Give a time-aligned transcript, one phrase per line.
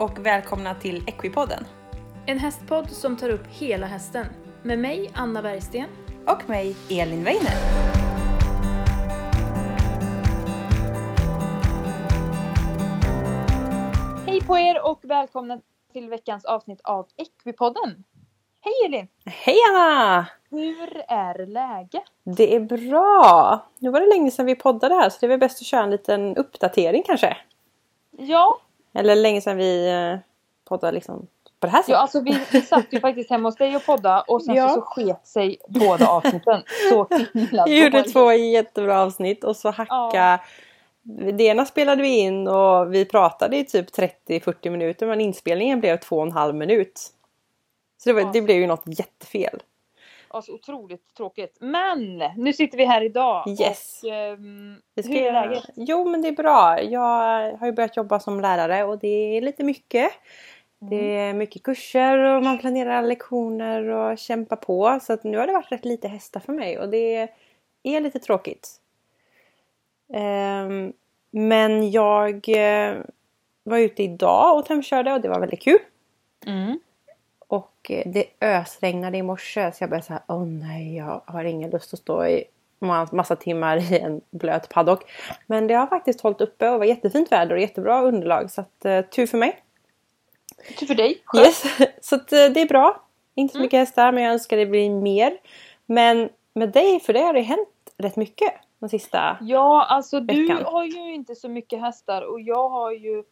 [0.00, 1.64] och välkomna till Equipodden.
[2.26, 4.26] En hästpodd som tar upp hela hästen.
[4.62, 5.86] Med mig, Anna Bergsten.
[6.26, 7.52] Och mig, Elin Weiner.
[14.26, 15.60] Hej på er och välkomna
[15.92, 18.04] till veckans avsnitt av Equipodden.
[18.60, 19.08] Hej Elin!
[19.24, 20.26] Hej Anna!
[20.50, 22.02] Hur är läget?
[22.24, 23.66] Det är bra!
[23.78, 25.82] Nu var det länge sedan vi poddade här så det är väl bäst att köra
[25.82, 27.36] en liten uppdatering kanske.
[28.10, 28.60] Ja,
[28.92, 30.18] Eller länge sedan vi eh,
[30.68, 31.26] poddade liksom
[31.60, 31.92] på det här sättet.
[31.92, 34.68] ja alltså vi, vi satt ju faktiskt hemma hos dig och podda och sen Ja.
[34.68, 36.62] så, så sket sig båda avsnitten.
[36.90, 38.12] Så himla Vi gjorde dåligt.
[38.12, 40.40] två jättebra avsnitt och så hacka
[41.32, 43.86] Det ena spelade vi in och vi pratade i typ
[44.28, 47.00] 30-40 minuter men inspelningen blev två och en halv minut.
[47.98, 48.30] Så det, var, Ja.
[48.32, 49.62] det blev ju något jättefel.
[50.32, 51.56] Alltså otroligt tråkigt.
[51.60, 53.48] Men nu sitter vi här idag.
[53.48, 54.00] Yes.
[54.96, 55.64] Och, ska hur är läget?
[55.76, 56.82] Jo men det är bra.
[56.82, 60.12] Jag har ju börjat jobba som lärare och det är lite mycket.
[60.78, 61.28] Det Mm.
[61.28, 64.98] är mycket kurser och man planerar lektioner och kämpar på.
[65.02, 67.28] Så nu har det varit rätt lite hästar för mig och det
[67.82, 68.68] är lite tråkigt.
[70.12, 70.92] Ehm,
[71.30, 72.96] men jag eh,
[73.62, 75.78] var ute idag och tömkörde och det var väldigt kul.
[76.46, 76.80] Mm.
[77.88, 81.92] Eh, det ösregnade i morse så jag började säga åh nej jag har ingen lust
[81.94, 82.44] att stå i
[82.80, 85.10] ma- massa timmar i en blöt paddock.
[85.46, 88.84] Men det har faktiskt hållit uppe och var jättefint väder och jättebra underlag så att
[88.84, 89.62] eh, tur för mig.
[90.78, 91.22] Tur för dig.
[91.38, 91.64] Yes.
[92.00, 93.02] Så att, eh, det är bra.
[93.34, 93.64] Inte så Mm.
[93.64, 95.32] mycket hästar men jag önskar det blir mer.
[95.86, 99.36] Men med dig, för det har det hänt rätt mycket de sista...
[99.40, 100.64] Ja, alltså du veckan.
[100.64, 103.24] har ju inte så mycket hästar och jag har ju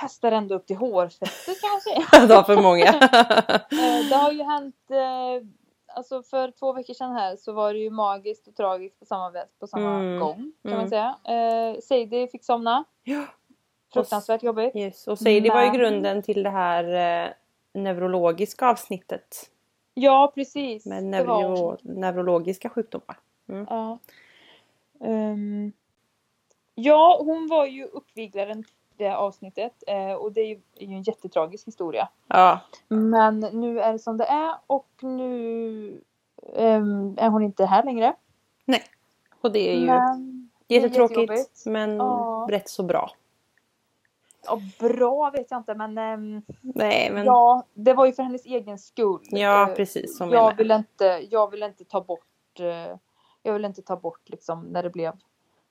[0.00, 2.26] hästar ända upp till hårfästet kan man säga.
[2.26, 2.84] Det var för många.
[3.70, 5.48] Eh, Det har ju hänt, eh,
[5.96, 9.32] alltså för två veckor sedan här så var det ju magiskt och tragiskt på samma,
[9.60, 10.78] på samma Mm, gång kan mm.
[10.80, 11.16] man säga.
[11.24, 12.84] Eh, Sadie fick somna.
[13.04, 13.24] Ja.
[13.92, 14.76] Fruktansvärt jobbigt.
[14.76, 15.08] yes.
[15.08, 16.84] Och säg, det var ju Men- grunden till det här
[17.24, 17.30] eh,
[17.72, 19.50] neurologiska avsnittet.
[19.94, 20.86] Ja precis.
[20.86, 23.18] Med neuro, neurologiska sjukdomar.
[23.46, 23.98] Ja.
[25.04, 25.72] Ehm,
[26.74, 28.64] ja, hon var ju uppviglaren
[28.98, 32.08] det avsnittet eh, och det är ju, är ju en jättetragisk historia.
[32.26, 32.60] Ja.
[32.88, 36.02] Men nu är det som det är och nu
[36.56, 38.14] ehm, är hon inte här längre.
[39.40, 42.46] Och det är ju Men jättetråkigt men Ja.
[42.50, 43.10] rätt så bra.
[44.46, 48.46] ja, bra vet jag inte men, ehm, Nej men ja, det var ju för hennes
[48.46, 49.20] egen skull.
[49.30, 52.96] ja Eh, precis som jag vill inte, jag vill inte ta bort, eh,
[53.42, 55.12] jag vill inte ta bort liksom när det blev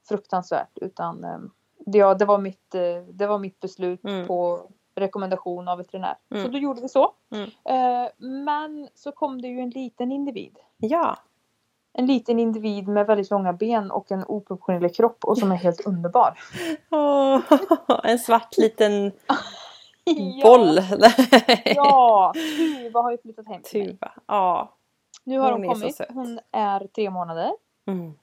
[0.09, 1.51] fruktansvärt utan det,
[1.91, 2.81] ja, det, var mitt, eh,
[3.13, 4.27] det var mitt beslut Mm.
[4.27, 4.61] på
[4.95, 6.15] rekommendation av veterinär.
[6.31, 6.43] Mm.
[6.45, 7.11] Så då gjorde vi så.
[7.31, 7.49] Mm.
[7.65, 10.57] Eh, men så kom det ju en liten individ.
[10.77, 11.17] Ja.
[11.93, 15.81] En liten individ med väldigt långa ben och en oproportionerlig kropp och som är helt
[15.87, 16.39] underbar.
[16.91, 17.39] Åh,
[18.03, 19.11] en svart liten
[20.43, 20.79] boll.
[21.65, 23.91] Ja, Tuva har ju flyttat hem till mig.
[23.91, 24.11] Tuva.
[24.27, 24.73] Ja.
[25.23, 26.01] Nu har Hon hon, kommit.
[26.09, 27.51] Hon är tre månader.
[27.87, 28.13] Mm.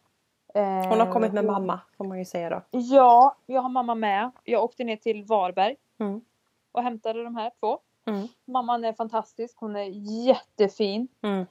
[0.54, 2.62] Eh, Hon har kommit med mamma får man ju säga då.
[2.78, 4.30] Ja, jag har mamma med.
[4.44, 6.20] Jag åkte ner till Varberg Mm.
[6.72, 7.78] och hämtade de här två.
[8.06, 8.28] Mm.
[8.44, 9.56] Mamman är fantastisk.
[9.60, 9.84] Hon är
[10.26, 11.08] jättefin.
[11.22, 11.46] Mm.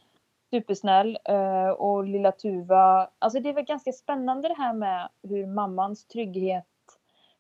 [0.52, 1.18] Supersnäll.
[1.26, 3.10] eh, Och lilla Tuva.
[3.20, 6.66] Alltså det är väl ganska spännande det här med hur mammans trygghet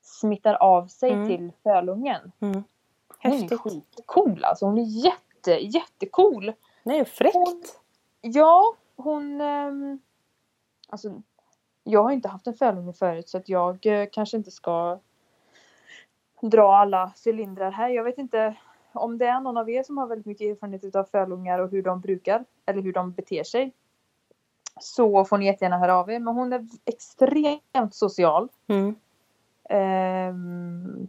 [0.01, 1.27] smittar av sig Mm.
[1.27, 2.31] till fölungen.
[2.39, 2.63] Mm.
[3.23, 3.59] Hon är Häftigt.
[3.59, 4.65] skitcool alltså.
[4.65, 6.53] Hon är jätte, jättecool.
[6.83, 7.35] Nej, fräckt.
[7.35, 7.63] Hon-
[8.21, 9.41] Ja, hon...
[9.41, 9.99] ehm,
[10.89, 11.21] alltså,
[11.83, 14.99] jag har inte haft en fölunge förut så att jag eh, kanske inte ska
[16.41, 17.89] dra alla cylindrar här.
[17.89, 18.55] Jag vet inte
[18.93, 21.83] om det är någon av er som har väldigt mycket erfarenhet av fölungar och hur
[21.83, 23.71] de brukar eller hur de beter sig.
[24.79, 26.19] Så får ni jättegärna höra av er.
[26.19, 28.49] Men hon är extremt social.
[28.67, 28.95] Mm.
[29.69, 31.07] Ehm,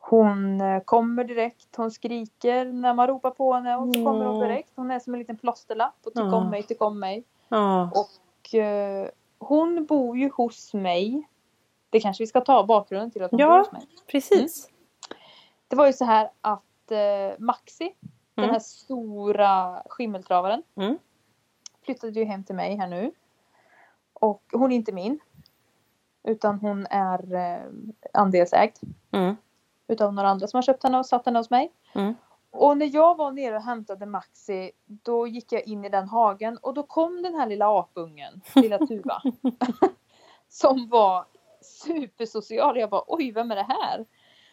[0.00, 4.36] hon eh, kommer direkt, hon skriker när man ropar på henne och så kommer hon
[4.36, 4.48] Mm.
[4.48, 4.72] direkt.
[4.76, 6.36] Hon är som en liten plåsterlapp och tyck Ja.
[6.36, 7.24] om mig, tyck om mig.
[7.48, 7.90] Ja.
[7.94, 11.28] Och eh, hon bor ju hos mig.
[11.90, 13.48] Det kanske vi ska ta bakgrunden till att hon Ja.
[13.48, 13.82] bor hos mig.
[14.06, 14.70] Precis.
[15.68, 17.94] Det var ju så här att eh, Maxi,
[18.34, 18.50] den Mm.
[18.52, 20.98] här stora skimmeltravaren, Mm.
[21.82, 23.12] flyttade ju hem till mig här nu.
[24.12, 25.20] Och hon är inte min.
[26.22, 27.62] Utan hon är eh,
[28.12, 28.76] andelsägd.
[29.10, 29.36] Mm.
[29.90, 31.72] utav några andra som har köpt henne och satt henne hos mig.
[32.58, 32.68] Mm.
[32.68, 36.58] Och när jag var nere och hämtade Maxi då gick jag in i den hagen
[36.62, 39.22] och då kom den här lilla apungen, lilla Tuva.
[40.48, 41.24] som var
[41.62, 42.78] supersocial.
[42.78, 44.06] Jag bara oj, vem är det här?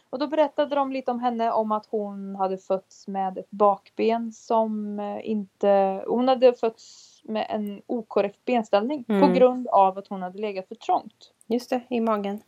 [0.10, 4.32] Och då berättade de lite om henne om att hon hade fötts med ett bakben
[4.32, 6.04] som eh, inte...
[6.08, 9.34] Hon hade fötts med en okorrekt benställning på Mm.
[9.34, 11.34] grund av att hon hade legat för trångt.
[11.48, 12.42] Just det, i magen.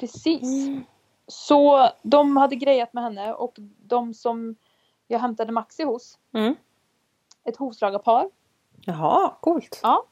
[0.00, 0.68] Precis.
[1.26, 4.56] Så de hade grejat med henne och de som
[5.06, 6.54] jag hämtade Maxi hos, Mm.
[7.44, 8.30] ett hovslagarpar
[8.84, 9.80] Jaha, coolt.
[9.82, 10.04] Ja.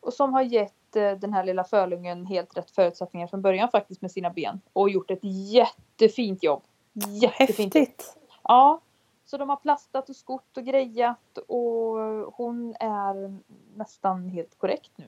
[0.00, 4.02] och som har gett eh, den här lilla fölungen helt rätt förutsättningar från början faktiskt
[4.02, 5.18] med sina ben och gjort ett
[5.52, 6.62] jättefint jobb.
[6.92, 7.74] Jättefint.
[7.74, 8.16] Häftigt.
[8.42, 8.80] Ja,
[9.24, 11.96] så de har plastat och skott och grejat och
[12.34, 13.38] hon är
[13.76, 15.04] nästan helt korrekt nu.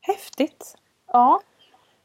[0.00, 0.76] Häftigt.
[1.06, 1.40] Ja.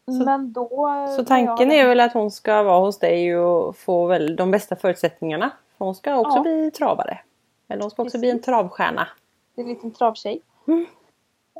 [0.05, 0.69] Så- Men då...
[1.17, 4.75] Så tanken är väl att hon ska vara hos dig och få väl de bästa
[4.75, 5.51] förutsättningarna.
[5.77, 6.41] För hon ska också Ja.
[6.41, 7.19] bli travare.
[7.67, 8.45] Eller hon ska också bli en Precis.
[8.45, 9.07] travstjärna.
[9.55, 10.41] Det är en liten travtjej.
[10.67, 10.85] Mm.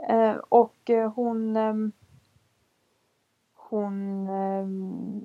[0.10, 1.58] Eh, och eh, hon...
[1.58, 1.92] ehm,
[3.56, 4.28] hon...
[4.30, 5.22] ehm,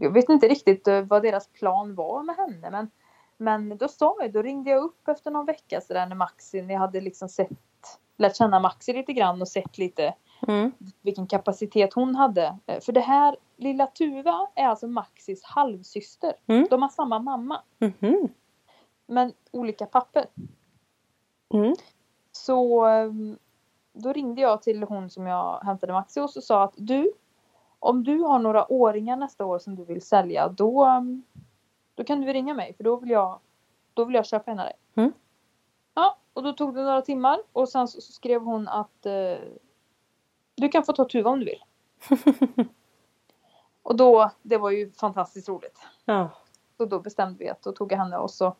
[0.00, 2.90] jag vet inte riktigt eh, vad deras plan var med henne men
[3.36, 6.74] men då sa jag, då ringde jag upp efter någon vecka sådär när Maxi, när
[6.74, 7.50] jag hade liksom sett
[8.16, 10.14] lärt känna Maxi lite grann och sett lite
[10.48, 10.72] Mm.
[11.00, 12.58] vilken kapacitet hon hade.
[12.66, 16.32] Eh, För det här lilla Tuva är alltså Maxis halvsyster.
[16.46, 16.66] Mm.
[16.70, 18.28] De har samma mamma Mhm.
[19.06, 20.26] men olika papper.
[21.54, 21.74] Mm.
[22.32, 23.38] Så ehm,
[23.92, 27.12] då ringde jag till hon som jag hämtade Maxi hos och sa att du,
[27.78, 31.22] om du har några åringar nästa år som du vill sälja, då, ehm,
[31.94, 33.38] då kan du ringa mig för då vill jag,
[33.94, 34.74] då vill jag köpa en av dig.
[34.94, 35.12] Mm.
[35.94, 39.38] Ja, och då tog det några timmar och sen så, så skrev hon att eh,
[40.62, 41.64] du kan få ta Tuva om du vill.
[43.82, 45.78] och då, det var ju fantastiskt roligt.
[46.04, 46.30] Ja.
[46.76, 48.56] Så då bestämde vi att då tog jag henne och så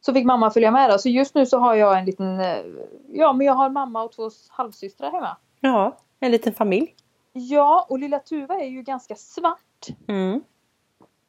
[0.00, 0.98] så fick mamma följa med då.
[0.98, 2.64] Så just nu så har jag en liten, eh,
[3.08, 5.36] ja men jag har mamma och två halvsystrar hemma.
[5.60, 6.94] ja, en liten familj.
[7.32, 9.86] Ja, och lilla Tuva är ju ganska svart.
[10.08, 10.40] Mm.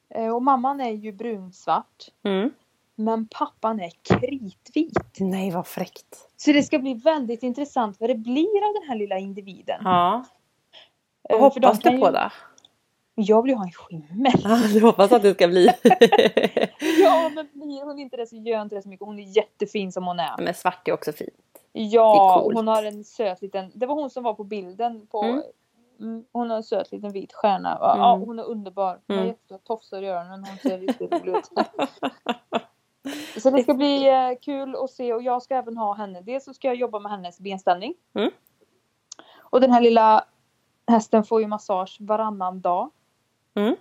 [0.10, 2.06] Eh, Och mamman är ju brunsvart.
[2.24, 2.52] Mm.
[3.04, 5.18] Men pappan är kritvit.
[5.20, 6.28] Nej vad fräckt.
[6.38, 9.82] Så det ska bli väldigt intressant vad det blir av den här lilla individen.
[9.84, 10.24] Ja.
[11.30, 12.30] Eh, Vad hoppas du ju- på då?
[13.16, 14.32] Jag vill ju ha en skimmel.
[14.44, 15.66] Ja, du hoppas att det ska bli.
[17.04, 19.06] ja men blir hon inte det så gör inte det så mycket.
[19.06, 20.36] Hon är jättefin som hon är.
[20.38, 21.30] Men svart är också fint.
[21.74, 25.42] Ja, hon har en söt liten, det var hon som var på bilden på Mm.
[26.00, 27.78] Mm, hon har en söt liten vit stjärna.
[27.82, 28.28] Ja, ja, Mm.
[28.28, 29.00] hon är underbar.
[29.08, 29.28] Hon har Mm.
[29.28, 30.46] jättestora tofsar i öronen.
[30.46, 31.50] Hon ser riktigt rolig ut.
[33.38, 36.22] Så det ska bli eh, kul att se och jag ska även ha henne.
[36.22, 37.94] Dels så ska jag jobba med hennes benställning.
[38.14, 38.32] Mm.
[39.40, 40.26] Och den här lilla
[40.88, 42.90] hästen får ju massage varannan dag.
[43.56, 43.76] Mm.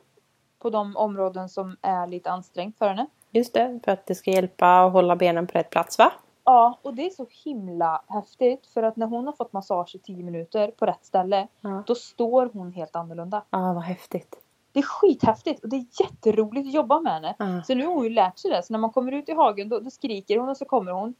[0.58, 3.06] På de områden som är lite ansträngt för henne.
[3.31, 6.12] Just det, för att det ska hjälpa att hålla benen på rätt plats va?
[6.44, 9.99] Ja, och det är så himla häftigt för att när hon har fått massage i
[9.99, 11.82] 10 minuter på rätt ställe Ja.
[11.87, 13.43] då står hon helt annorlunda.
[13.50, 14.37] Ja, vad häftigt.
[14.72, 17.34] Det är skithäftigt och det är jätteroligt att jobba med henne.
[17.38, 17.62] Ja.
[17.67, 18.62] Så nu har hon ju lärt sig det.
[18.62, 21.14] Så när man kommer ut i hagen då, då skriker hon och så kommer hon.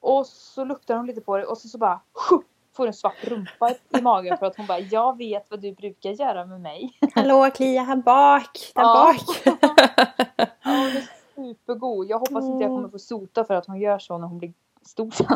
[0.00, 2.36] Och så luktar hon lite på det och så, så bara "Sju!"
[2.76, 6.10] får en svart rumpa i magen för att hon bara jag vet vad du brukar
[6.10, 6.98] göra med mig.
[7.14, 8.72] Hallå, klia här bak!
[8.74, 9.14] Där Ja.
[9.14, 9.58] bak!
[10.64, 11.06] Ja, hon är
[11.54, 12.06] supergod.
[12.10, 14.52] Jag hoppas inte jag kommer få sota för att hon gör så när hon blir
[14.82, 15.26] stor sen.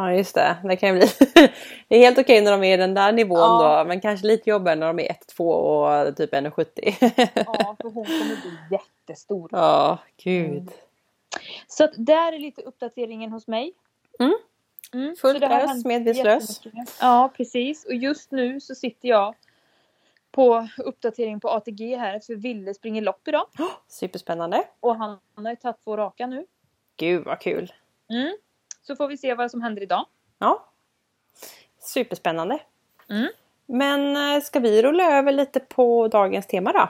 [0.00, 1.06] Ja just det, det kan ju bli.
[1.88, 3.78] Det är helt okej när de är i den där nivån Ja.
[3.82, 5.44] då men kanske lite jobbigare när de är 1-2
[6.08, 6.94] och typ 1,70.
[7.34, 9.48] Ja, för hon kommer bli jättestor.
[9.52, 10.70] Ja, gud.
[11.66, 13.72] Så att där är lite uppdateringen hos mig.
[14.20, 14.34] Mm.
[14.94, 16.60] Mm, Fullt ös, medvetslös.
[17.00, 17.84] Ja, precis.
[17.84, 19.34] Och just nu så sitter jag
[20.30, 23.46] på uppdatering på ATG här för Ville springer lopp idag.
[23.88, 24.62] Superspännande.
[24.80, 26.46] Och han har ju tagit två raka nu.
[26.96, 27.72] Gud vad kul.
[28.10, 28.36] Mm.
[28.90, 30.06] Så får vi se vad som händer idag.
[30.38, 30.64] Ja.
[31.80, 32.58] Superspännande.
[33.10, 33.28] Mm.
[33.66, 36.88] Men eh, ska vi rulla över lite på dagens tema då?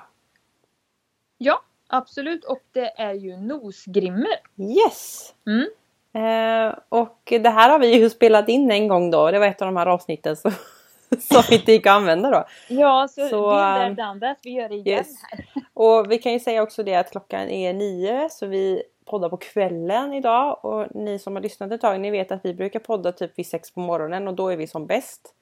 [1.38, 2.44] Ja, absolut.
[2.44, 4.36] Och det är ju nosgrimmer.
[4.56, 5.34] Yes!
[5.46, 5.66] Mm.
[6.12, 9.30] Eh, och det här har vi ju spelat in en gång då.
[9.30, 10.52] Det var ett av de här avsnitten som,
[11.20, 12.44] som inte gick att använda då.
[12.68, 14.38] Ja, så, Så, ähm, done that.
[14.42, 15.08] Vi gör det igen yes.
[15.30, 15.44] här.
[15.74, 19.36] Och vi kan ju säga också det att klockan är nio så vi poddar på
[19.36, 20.64] kvällen idag.
[20.64, 23.46] Och ni som har lyssnat ett tag ni vet att vi brukar podda typ vid
[23.46, 25.20] sex på morgonen och då är vi som bäst.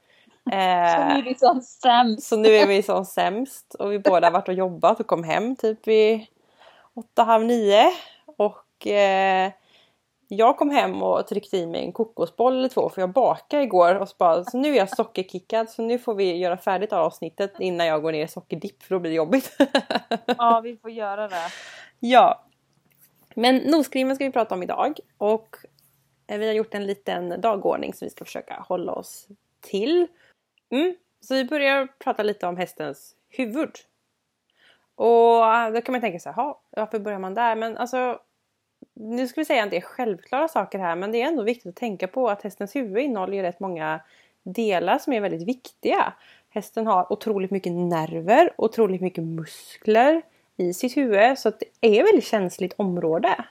[0.45, 2.29] Så Eh, nu är det som sämst.
[2.29, 5.25] Så nu är vi som sämst och vi båda har varit och jobbat och kom
[5.25, 6.27] hem typ vid
[6.95, 7.93] åtta, halv nio.
[8.37, 9.53] Och eh,
[10.29, 13.95] jag kom hem och tryckte i mig en kokosboll eller två för jag bakade igår
[13.95, 17.53] och så bara, så nu är jag sockerkickad så nu får vi göra färdigt avsnittet
[17.59, 19.57] innan jag går ner i sockerdipp för då blir det jobbigt.
[20.39, 21.51] Ja, vi får göra det.
[22.01, 22.45] ja.
[23.39, 25.57] Men noskrimmen ska vi prata om idag och
[26.27, 29.29] eh, vi har gjort en liten dagordning som vi ska försöka hålla oss
[29.61, 30.07] till.
[30.71, 30.97] Mm.
[31.21, 33.71] Så vi börjar prata lite om hästens huvud.
[34.95, 36.33] Och eh, då kan man tänka sig,
[36.71, 37.57] varför börjar man där?
[37.57, 38.21] Men alltså,
[38.95, 41.71] nu ska vi säga att det är självklara saker här men det är ändå viktigt
[41.71, 44.01] att tänka på att hästens huvud innehåller ju rätt många
[44.43, 46.13] delar som är väldigt viktiga.
[46.49, 50.23] Hästen har otroligt mycket nerver, otroligt mycket muskler
[50.59, 53.45] i sitt huvud så att det är ett väldigt känsligt område.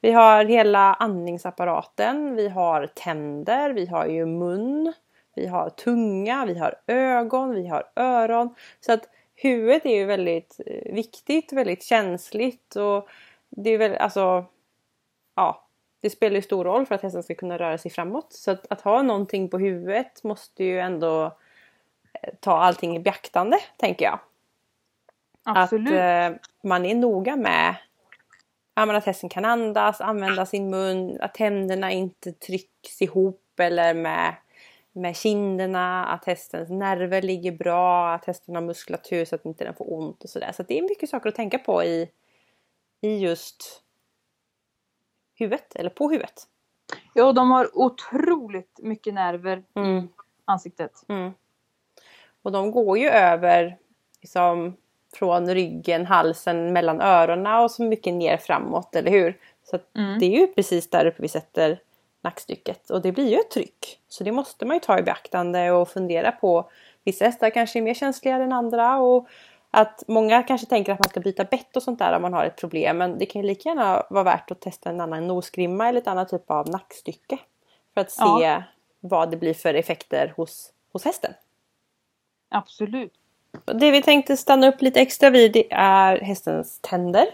[0.00, 4.92] Vi har hela andningsapparaten, vi har tänder, vi har ju mun,
[5.34, 8.54] vi har tunga, vi har ögon, vi har öron.
[8.80, 13.08] Så att huvudet är ju väldigt eh, viktigt, väldigt känsligt och
[13.48, 14.44] det är väl alltså
[15.34, 15.68] ja,
[16.00, 18.32] det spelar ju stor roll för att hästen ska kunna röra sig framåt.
[18.32, 21.24] Så att, att ha någonting på huvudet måste ju ändå
[22.22, 24.18] eh, ta allting i beaktande, tänker jag.
[25.56, 25.92] Absolut.
[25.92, 27.76] Att eh, man är noga med
[28.74, 34.34] att hästen kan andas, använda sin mun, att tänderna inte trycks ihop eller med,
[34.92, 39.74] med kinderna, att hästens nerver ligger bra, att hästen har muskulatur så att inte den
[39.74, 40.46] får ont och sådär.
[40.46, 42.10] Så, så det är mycket saker att tänka på i,
[43.00, 43.82] i just
[45.34, 46.42] huvudet eller på huvudet.
[47.14, 49.98] Ja, de har otroligt mycket nerver Mm.
[49.98, 50.08] i
[50.44, 50.92] ansiktet.
[51.08, 51.32] Mm.
[52.42, 53.78] Och de går ju över
[54.20, 54.76] liksom,
[55.14, 59.38] från ryggen, halsen, mellan öronen och så mycket ner framåt, eller hur?
[59.64, 60.18] Så Mm.
[60.18, 61.80] det är ju precis där uppe vi sätter
[62.20, 64.00] nackstycket och det blir ju ett tryck.
[64.08, 66.70] Så det måste man ju ta i beaktande och fundera på.
[67.04, 69.28] Vissa hästar kanske är mer känsliga än andra och
[69.70, 72.44] att många kanske tänker att man ska byta bett och sånt där om man har
[72.44, 75.88] ett problem men det kan ju lika gärna vara värt att testa en annan nosgrimma
[75.88, 77.38] eller ett annat typ av nackstycke.
[77.94, 78.62] För att se Ja.
[79.00, 81.32] vad det blir för effekter hos, hos hästen.
[82.48, 83.12] Absolut.
[83.64, 87.26] Det vi tänkte stanna upp lite extra vid är hästens tänder.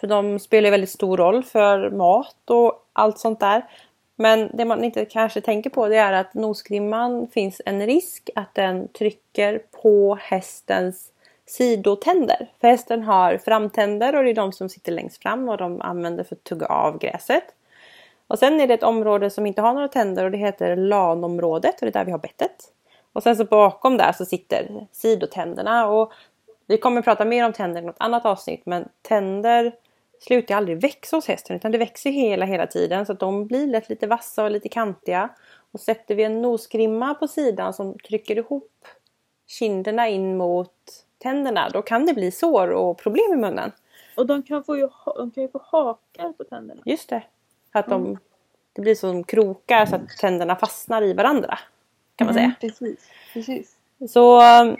[0.00, 3.64] För de spelar väldigt stor roll för mat och allt sånt där.
[4.16, 8.54] Men det man inte kanske tänker på det är att nosgrimman finns en risk att
[8.54, 11.12] den trycker på hästens
[11.46, 12.50] sidotänder.
[12.60, 16.24] För hästen har framtänder och det är de som sitter längst fram och de använder
[16.24, 17.44] för att tugga av gräset.
[18.26, 21.74] Och sen är det ett område som inte har några tänder och det heter lanområdet
[21.74, 22.72] och det är där vi har bettet.
[23.12, 26.12] Och sen så bakom där så sitter sidotänderna och
[26.66, 29.72] vi kommer prata mer om tänder i något annat avsnitt men tänder
[30.20, 33.66] slutar aldrig växa hos hästen utan det växer hela hela tiden så att de blir
[33.66, 35.28] lätt lite vassa och lite kantiga.
[35.72, 38.86] Och sätter vi en nosgrimma på sidan som trycker ihop
[39.46, 40.74] kinderna in mot
[41.18, 43.72] tänderna då kan det bli sår och problem i munnen.
[44.16, 46.82] Och de kan, få ju, de kan ju få hakar på tänderna.
[46.84, 47.22] Just det.
[47.72, 48.18] Att de,
[48.72, 51.58] det blir som krokar så att tänderna fastnar i varandra.
[52.20, 52.44] Kan man säga.
[52.44, 53.10] Mm, precis.
[53.32, 53.76] precis.
[54.08, 54.76] Så um,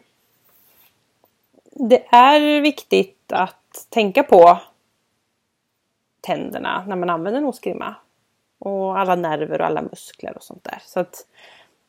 [1.73, 4.59] det är viktigt att tänka på
[6.21, 7.95] tänderna när man använder nosgrimma.
[8.59, 10.79] Och alla nerver och alla muskler och sånt där.
[10.85, 11.27] Så att,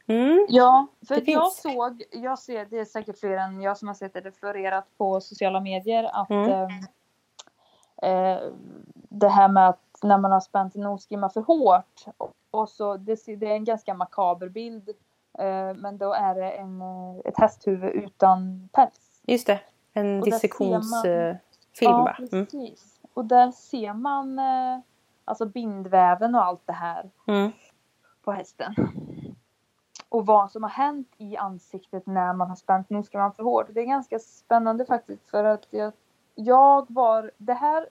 [0.08, 1.62] mm, Ja, för jag finns.
[1.62, 5.22] såg, jag ser, det är säkert fler än jag som har sett det refererat på
[5.22, 6.50] sociala medier att Mm.
[8.02, 8.42] eh, eh,
[8.94, 12.98] det här med att när man har spänt en nosgrimma för hårt och, och så,
[12.98, 14.90] det, det är en ganska makaber bild
[15.76, 19.22] men då är det en, eh, ett hästhuvud utan päls.
[19.24, 19.60] just det.
[19.94, 21.38] En dissektionsfilm
[21.80, 22.16] ja, va?
[22.20, 22.46] Mm.
[22.46, 23.00] precis.
[23.14, 24.80] Och där ser man eh,
[25.26, 27.52] alltså bindväven och allt det här Mm.
[28.24, 28.76] på hästen.
[30.10, 33.68] Och vad som har hänt i ansiktet när man har spänt nosgrimman för hårt.
[33.70, 35.94] Det är ganska spännande faktiskt för att jag,
[36.36, 37.90] jag var, det här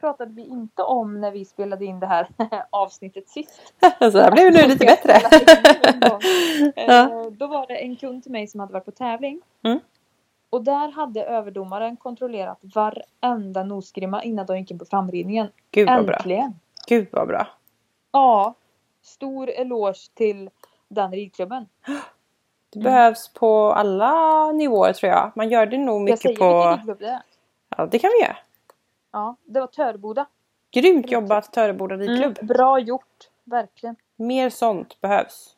[0.00, 2.28] pratade vi inte om när vi spelade in det här
[2.70, 3.72] avsnittet sist.
[3.98, 5.12] Så här blev det nu lite bättre.
[6.00, 6.18] Ja.
[6.76, 9.40] Eh, Då var det en kund till mig som hade varit på tävling.
[9.62, 9.80] Mm.
[10.50, 15.48] Och där hade överdomaren kontrollerat varenda nosgrimma innan de gick in på framridningen.
[15.70, 16.16] Gud vad bra.
[16.16, 16.54] Äntligen!
[16.86, 17.46] Gud vad bra.
[18.12, 18.54] Ja,
[19.02, 20.50] stor eloge till
[20.88, 21.66] den ridklubben.
[22.72, 22.84] Det Mm.
[22.92, 25.32] behövs på alla nivåer tror jag.
[25.34, 26.44] Man gör det nog Jag mycket säger på...
[26.58, 27.22] vilken ridklubb det är.
[27.76, 28.36] Ja det kan vi göra.
[29.12, 30.26] Ja, det var Töreboda.
[30.70, 32.38] Grymt jobbat Töreboda ridklubb.
[32.38, 33.96] Mm, bra gjort, verkligen.
[34.16, 35.56] Mer sånt behövs.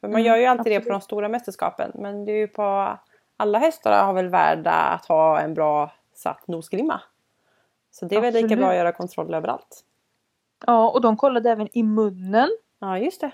[0.00, 1.00] För man Mm, gör ju alltid det på absolut.
[1.00, 1.92] de stora mästerskapen.
[1.94, 2.98] Men det är ju på
[3.36, 7.00] alla hästar har väl värda att ha en bra satt nosgrimma.
[7.90, 8.58] Så det är väl lika Absolut.
[8.58, 9.84] bra att göra kontroll överallt.
[10.66, 12.48] Ja, och de kollade även i munnen.
[12.78, 13.30] Ja just det.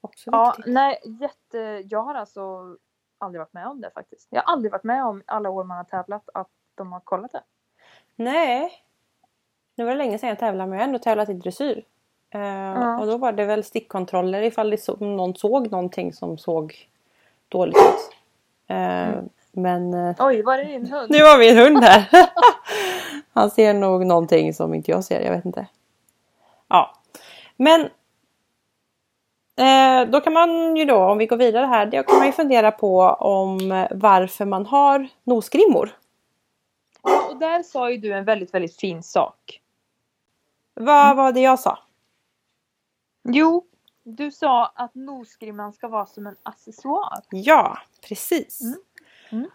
[0.00, 0.74] Också Ja, viktigt.
[0.74, 1.58] nej, jätte...
[1.90, 2.76] Jag har alltså
[3.18, 4.28] aldrig varit med om det faktiskt.
[4.30, 7.32] Jag har aldrig varit med om alla år man har tävlat att de har kollat
[7.32, 7.42] det.
[8.16, 8.72] Nej.
[9.74, 11.84] Nu var det länge sedan jag tävlade men jag har ändå tävlat i dressyr.
[12.30, 16.88] Eh, Och då var det väl stickkontroller ifall det så, någon såg någonting som såg
[17.48, 18.10] dåligt ut.
[18.66, 19.10] Eh,
[19.52, 21.10] Men eh, Oj, var det din hund?
[21.10, 22.04] nu var min hund här.
[23.32, 25.66] Han ser nog någonting som inte jag ser, jag vet inte.
[26.68, 26.94] Ja.
[27.56, 27.80] Men
[29.58, 32.32] eh, då kan man ju då, om vi går vidare här, då kan man ju
[32.32, 35.90] fundera på om eh, varför man har nosgrimmor.
[37.02, 39.60] Ja, och där sa ju du en väldigt, väldigt fin sak.
[40.74, 41.78] Vad var det jag sa?
[43.28, 43.64] Jo,
[44.02, 47.20] Du sa att nosgrimman ska vara som en accessoar.
[47.30, 47.78] Ja,
[48.08, 48.60] precis.
[48.60, 48.76] Mm.
[49.30, 49.50] Mm.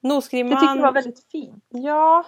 [0.00, 0.50] Nosgrimman...
[0.50, 1.64] Det tyckte jag var väldigt fint.
[1.68, 2.24] Ja,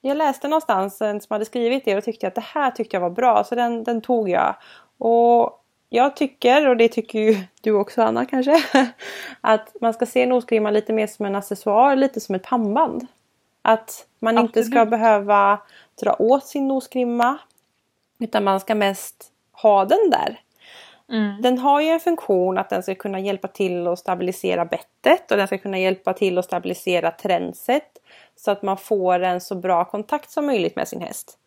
[0.00, 3.00] jag läste någonstans en som hade skrivit det och tyckte att det här tyckte jag
[3.00, 4.56] var bra så den, den tog jag.
[4.98, 8.64] Och jag tycker, och det tycker ju du också Anna kanske,
[9.40, 13.06] att man ska se nosgrimman lite mer som en accessoar, lite som ett pannband.
[13.62, 14.90] Att man inte ska Absolut.
[14.90, 15.58] behöva
[16.00, 17.38] dra åt sin nosgrimma
[18.18, 20.40] utan man ska mest ha den där.
[21.08, 21.42] Mm.
[21.42, 25.36] Den har ju en funktion att den ska kunna hjälpa till att stabilisera bettet och
[25.36, 27.98] den ska kunna hjälpa till att stabilisera tränset
[28.36, 31.38] så att man får en så bra kontakt som möjligt med sin häst.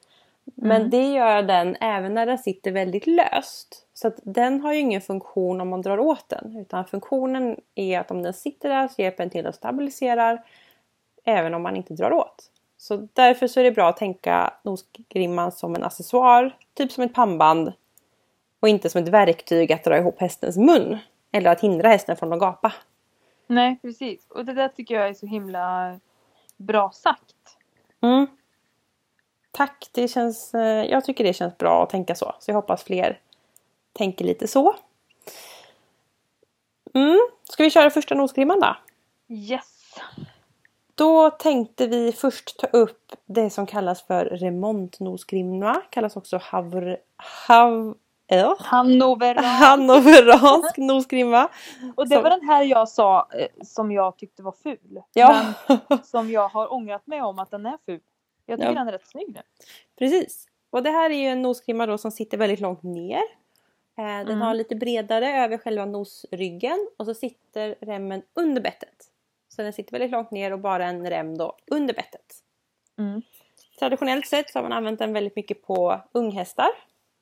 [0.55, 0.89] Men Mm.
[0.89, 3.85] det gör den även när den sitter väldigt löst.
[3.93, 7.99] Så att den har ju ingen funktion om man drar åt den utan funktionen är
[7.99, 10.37] att om den sitter där så hjälper den till att stabilisera
[11.25, 12.51] även om man inte drar åt.
[12.81, 17.13] Så därför så är det bra att tänka nosgrimman som en accessoar, typ som ett
[17.13, 17.73] pannband
[18.59, 20.97] och inte som ett verktyg att dra ihop hästens mun.
[21.31, 22.73] Eller att hindra hästen från att gapa.
[23.47, 24.27] Nej, precis.
[24.29, 25.99] Och det där tycker jag är så himla
[26.57, 27.57] bra sagt.
[28.01, 28.27] Mm.
[29.51, 32.35] Tack, det känns, eh, jag tycker det känns bra att tänka så.
[32.39, 33.19] Så jag hoppas fler
[33.93, 34.75] tänker lite så.
[36.93, 37.19] Mm.
[37.43, 38.75] Ska vi köra första nosgrimman då?
[39.35, 39.95] Yes.
[40.99, 45.81] Då tänkte vi först ta upp det som kallas för remontnosgrimma.
[45.89, 46.97] Kallas också havr...
[47.47, 47.95] Hav...
[48.27, 48.53] Äh?
[48.59, 49.35] Hannover.
[49.35, 51.49] Hannoveransk nosgrimma.
[51.95, 55.01] Och det som- var den här jag sa eh, som jag tyckte var ful.
[55.13, 55.45] Ja,
[55.89, 57.99] Men som jag har ångrat mig om att den är ful.
[58.45, 58.79] Jag tycker Ja.
[58.79, 59.41] den är rätt snygg nu.
[59.99, 60.45] precis.
[60.69, 63.17] Och det här är ju en nosgrimma då som sitter väldigt långt ner.
[63.17, 64.41] Eh, Den Mm.
[64.41, 69.05] har lite bredare över själva nosryggen och så sitter remmen under bettet.
[69.59, 72.35] Så den sitter väldigt långt ner och bara en rem då under bettet.
[72.97, 73.21] Mm.
[73.79, 76.69] Traditionellt sett så har man använt den väldigt mycket på unghästar.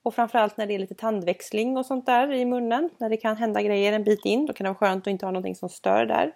[0.04, 2.90] Och framförallt när det är lite tandväxling och sånt där i munnen.
[2.98, 4.46] När det kan hända grejer en bit in.
[4.46, 6.34] Då kan det vara skönt att inte ha någonting som stör där.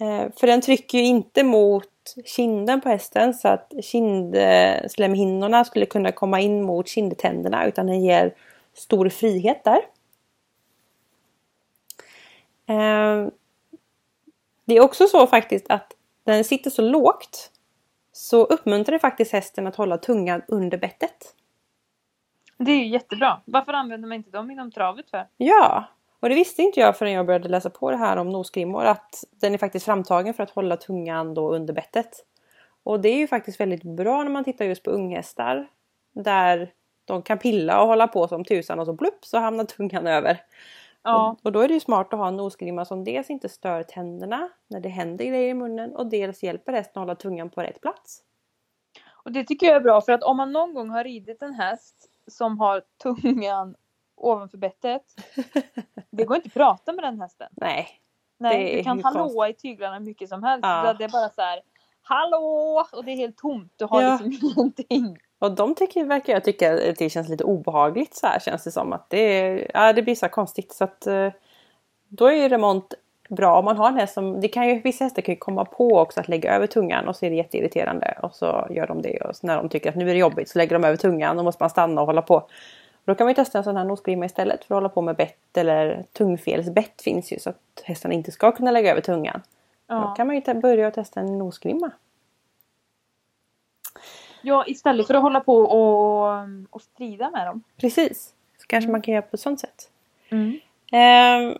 [0.00, 6.12] Eh, för den trycker ju inte mot kinden på hästen så att kindslemhinnorna skulle kunna
[6.12, 7.66] komma in mot kindtänderna.
[7.66, 8.34] Utan den ger
[8.74, 9.80] stor frihet där.
[12.66, 13.28] Eh,
[14.68, 15.92] det är också så faktiskt att
[16.24, 17.50] när den sitter så lågt
[18.12, 21.34] så uppmuntrar det faktiskt hästen att hålla tungan under bettet.
[22.58, 23.40] Det är ju jättebra.
[23.44, 25.26] Varför använder man inte dem inom travet för?
[25.36, 25.84] Ja,
[26.20, 29.24] och det visste inte jag förrän jag började läsa på det här om nosgrimmor att
[29.30, 32.10] den är faktiskt framtagen för att hålla tungan då under bettet.
[32.82, 35.68] Och det är ju faktiskt väldigt bra när man tittar just på unghästar
[36.14, 36.72] där
[37.04, 40.40] de kan pilla och hålla på som tusan och så plupp så hamnar tungan över.
[41.02, 41.30] Ja.
[41.30, 43.82] Och, och då är det ju smart att ha en nosgrimma som dels inte stör
[43.82, 47.62] tänderna när det händer grejer i munnen och dels hjälper hästen att hålla tungan på
[47.62, 48.22] rätt plats.
[49.24, 51.54] Och det tycker jag är bra för att om man någon gång har ridit en
[51.54, 53.74] häst som har tungan
[54.16, 55.02] ovanför bettet.
[56.10, 57.48] Det går inte att prata med den hästen.
[57.56, 57.88] Nej,
[58.38, 60.64] Nej, du kan hallåa i tyglarna mycket som helst.
[60.64, 60.94] Ja.
[60.98, 61.60] Det är bara så här.
[62.02, 62.84] Hallå!
[62.92, 63.72] Och det är helt tomt.
[63.76, 64.18] Du har Ja.
[64.24, 65.18] liksom ingenting.
[65.38, 68.70] Och de tycker, verkar jag tycka att det känns lite obehagligt så här känns det
[68.70, 68.92] som.
[68.92, 71.28] att Det, är- ja, det blir så konstigt så att eh,
[72.08, 72.94] då är ju remont
[73.28, 75.64] bra om man har en häst som, det kan ju, vissa hästar kan ju komma
[75.64, 79.02] på också att lägga över tungan och så är det jätteirriterande och så gör de
[79.02, 81.38] det och när de tycker att nu är det jobbigt så lägger de över tungan
[81.38, 82.48] och måste man stanna och hålla på.
[83.04, 85.16] Då kan man ju testa en sån här nosgrimma istället för att hålla på med
[85.16, 89.42] bett eller tungfelsbett finns ju så att hästarna inte ska kunna lägga över tungan.
[89.86, 90.14] Då Ja.
[90.16, 91.90] kan man ju börja testa en nosgrimma.
[94.42, 97.62] Ja, istället för att hålla på och, och strida med dem.
[97.76, 99.90] Precis, så kanske man kan göra på ett sånt sätt.
[100.28, 100.60] Mm.
[100.92, 101.58] Ehm,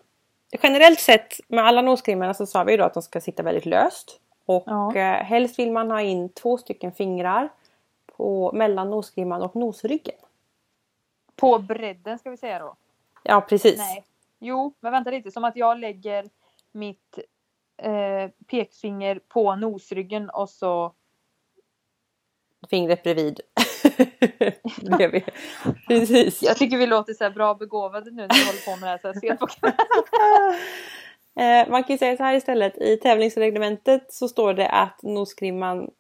[0.63, 3.67] generellt sett med alla nosgrimmorna så sa vi ju då att de ska sitta väldigt
[3.67, 4.21] löst.
[4.47, 4.95] Och Ja.
[4.97, 7.49] eh, helst vill man ha in två stycken fingrar
[8.17, 10.15] på, mellan nosgrimman och nosryggen.
[11.37, 12.77] På bredden ska vi säga då.
[13.23, 13.79] Ja precis.
[13.79, 14.05] Nej.
[14.39, 15.31] Jo, men vänta lite.
[15.31, 16.29] Som att jag lägger
[16.73, 17.19] mitt
[17.77, 20.93] eh, pekfinger på nosryggen och så
[22.71, 23.41] Fingret bredvid.
[25.89, 26.43] Precis.
[26.43, 28.91] Jag tycker vi låter så här bra begåvade nu när vi håller på med det
[28.91, 28.99] här.
[28.99, 29.47] Så jag ser på
[31.39, 32.79] Eh, man kan ju säga så här istället.
[32.79, 35.91] I tävlingsreglementet så står det att nosgrimman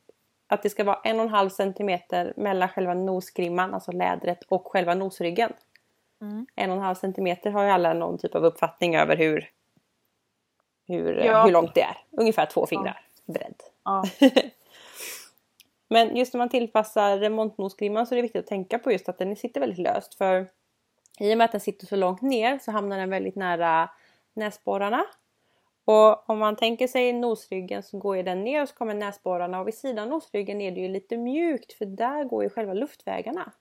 [0.48, 4.66] att det ska vara en och en halv centimeter mellan själva nosgrimman, alltså lädret, och
[4.72, 5.52] själva nosryggen.
[6.20, 6.46] Mm.
[6.54, 9.50] En och en halv centimeter har ju alla någon typ av uppfattning över hur,
[10.88, 11.44] hur, eh, Ja.
[11.44, 11.96] hur långt det är.
[12.10, 13.54] Ungefär två fingrar bredd.
[13.84, 14.04] Ja.
[15.88, 19.18] Men just när man tillpassar remontnosgrimman så är det viktigt att tänka på just att
[19.18, 20.14] den sitter väldigt löst.
[20.14, 20.48] För
[21.20, 23.90] i och med att den sitter så långt ner så hamnar den väldigt nära
[24.34, 25.04] näsborrarna.
[25.84, 29.60] Och om man tänker sig nosryggen så går ju den ner och så kommer näsborrarna
[29.60, 32.74] och vid sidan av nosryggen är det ju lite mjukt för där går ju själva
[32.74, 33.52] luftvägarna.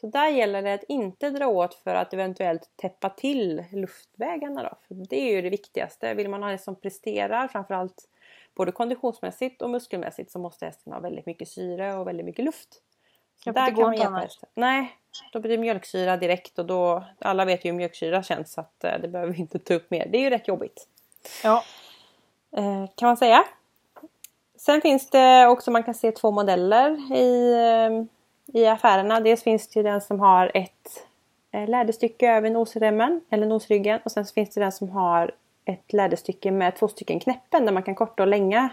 [0.00, 4.78] Så där gäller det att inte dra åt för att eventuellt täppa till luftvägarna då.
[4.88, 6.14] För det är ju det viktigaste.
[6.14, 8.08] Vill man ha det som presterar framförallt
[8.60, 12.68] både konditionsmässigt och muskelmässigt så måste hästen ha väldigt mycket syre och väldigt mycket luft.
[13.44, 14.48] Så där kan man hjälpa hästen.
[14.54, 14.96] Nej,
[15.32, 18.84] då blir det mjölksyra direkt och då, alla vet ju hur mjölksyra känns så att
[18.84, 20.06] eh, det behöver vi inte ta upp mer.
[20.08, 20.88] Det är ju rätt jobbigt.
[21.44, 21.64] Ja.
[22.56, 23.44] Eh, kan man säga.
[24.56, 29.20] Sen finns det också, man kan se två modeller i, eh, i affärerna.
[29.20, 31.06] Dels finns det ju den som har ett
[31.52, 36.50] eh, läderstycke över nosremmen eller nosryggen och sen finns det den som har ett läderstycke
[36.50, 38.68] med två stycken knäppen där man kan korta och länga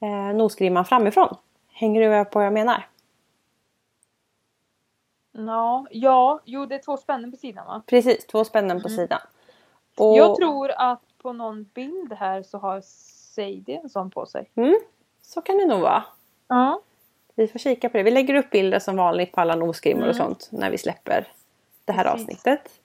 [0.00, 1.36] eh, nosgrimman framifrån.
[1.72, 2.86] Hänger du med på vad jag menar?
[5.32, 7.82] Ja, ja, jo det är två spännen på sidan va?
[7.86, 8.96] Precis, två spännen på Mm.
[8.96, 9.20] sidan.
[9.96, 14.50] Och, Jag tror att på någon bild här så har Sadie en sån på sig.
[14.54, 14.78] Mm,
[15.22, 16.04] så kan det nog vara.
[16.48, 16.80] Ja.
[17.34, 18.02] Vi får kika på det.
[18.02, 20.26] Vi lägger upp bilder som vanligt på alla nosgrimmor och Mm.
[20.26, 21.28] sånt när vi släpper
[21.84, 22.20] det här Precis.
[22.22, 22.80] avsnittet.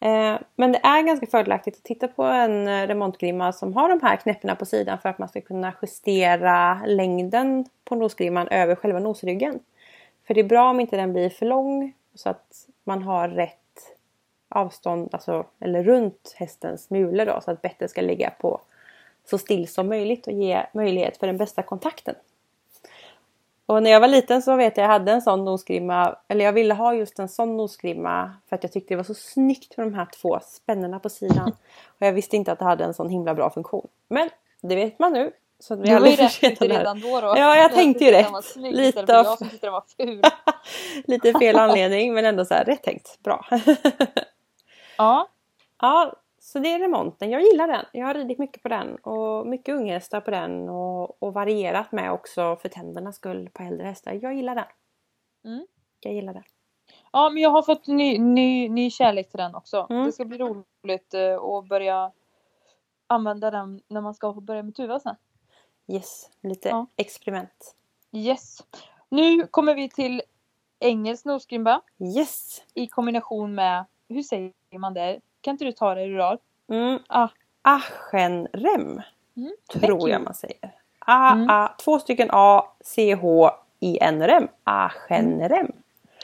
[0.00, 4.00] Eh, men det är ganska fördelaktigt att titta på en eh, remontgrimma som har de
[4.02, 8.98] här knäpporna på sidan för att man ska kunna justera längden på nosgrimman över själva
[8.98, 9.58] nosryggen.
[10.26, 13.54] För det är bra om inte den blir för lång så att man har rätt
[14.48, 18.60] avstånd, alltså, eller runt hästens mule då så att bettet ska ligga på
[19.24, 22.14] så still som möjligt och ge möjlighet för den bästa kontakten.
[23.68, 26.52] Och när jag var liten så vet jag jag hade en sån nosgrimma, eller jag
[26.52, 29.86] ville ha just en sån nosgrimma för att jag tyckte det var så snyggt med
[29.86, 31.48] de här två spännena på sidan.
[31.98, 33.88] Och jag visste inte att det hade en sån himla bra funktion.
[34.08, 35.32] Men det vet man nu.
[35.60, 37.26] Så vi Du var ju rätt redan då då.
[37.26, 39.38] Ja, jag tänkte ju snygg Lite av-.
[41.04, 43.22] Lite fel anledning men ändå så här rätt tänkt.
[43.22, 43.46] Bra.
[45.00, 45.28] Ja.
[45.80, 46.12] ja,
[46.52, 47.30] så det är remonten.
[47.30, 47.84] Jag gillar den.
[47.92, 52.12] Jag har ridit mycket på den och mycket unghästar på den och, och varierat med
[52.12, 54.18] också för tändernas skull på äldre hästar.
[54.22, 54.64] Jag gillar den.
[55.44, 55.66] Mm.
[56.00, 56.42] Jag gillar den.
[57.12, 59.86] ja, men jag har fått ny, ny, ny kärlek till den också.
[59.90, 60.04] Mm.
[60.06, 62.12] Det ska bli roligt eh, att börja
[63.06, 65.16] använda den när man ska börja med tuva sen.
[65.92, 66.86] Yes, lite Ja.
[66.96, 67.74] experiment.
[68.12, 68.58] Yes.
[69.08, 70.22] Nu kommer vi till
[70.78, 71.80] engelsk nosgrimma
[72.16, 72.62] Yes!
[72.74, 75.20] i kombination med, hur säger man det?
[75.40, 76.38] Kan inte du ta det rural?
[76.70, 76.98] Mm.
[77.06, 77.28] Ah.
[77.62, 79.02] Aschenrem
[79.36, 79.52] Mm.
[79.72, 80.72] tror jag man säger.
[80.98, 81.46] A, Mm.
[81.50, 84.48] A, två stycken A, C, H, I, N, rem.
[84.64, 85.72] Aschenrem.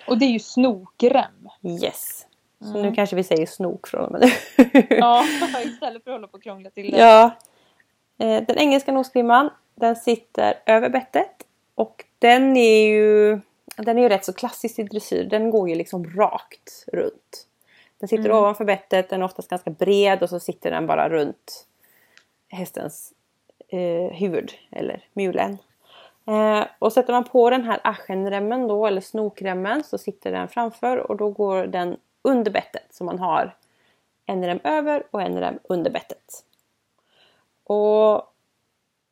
[0.09, 1.49] Och det är ju snokrem.
[1.83, 2.27] Yes.
[2.61, 2.83] Så Mm.
[2.83, 4.31] nu kanske vi säger snok från och med nu.
[4.91, 5.25] Ja,
[5.65, 6.99] istället för att hålla på och krångla till det.
[6.99, 7.31] Ja.
[8.19, 13.41] Eh, Den engelska nosgrimman den sitter över bettet och den är ju
[13.77, 15.25] den är ju rätt så klassisk i dressyr.
[15.25, 17.47] Den går ju liksom rakt runt.
[18.01, 18.37] Den sitter Mm.
[18.37, 21.67] ovanför bettet, den är oftast ganska bred och så sitter den bara runt
[22.49, 23.13] hästens
[23.69, 25.59] eh, huvud eller mulen.
[26.27, 30.97] Eh, och sätter man på den här aschenremmen då eller snokremmen så sitter den framför
[30.97, 33.57] och då går den under bettet så man har
[34.27, 36.45] en rem över och en rem under bettet.
[37.65, 38.31] Och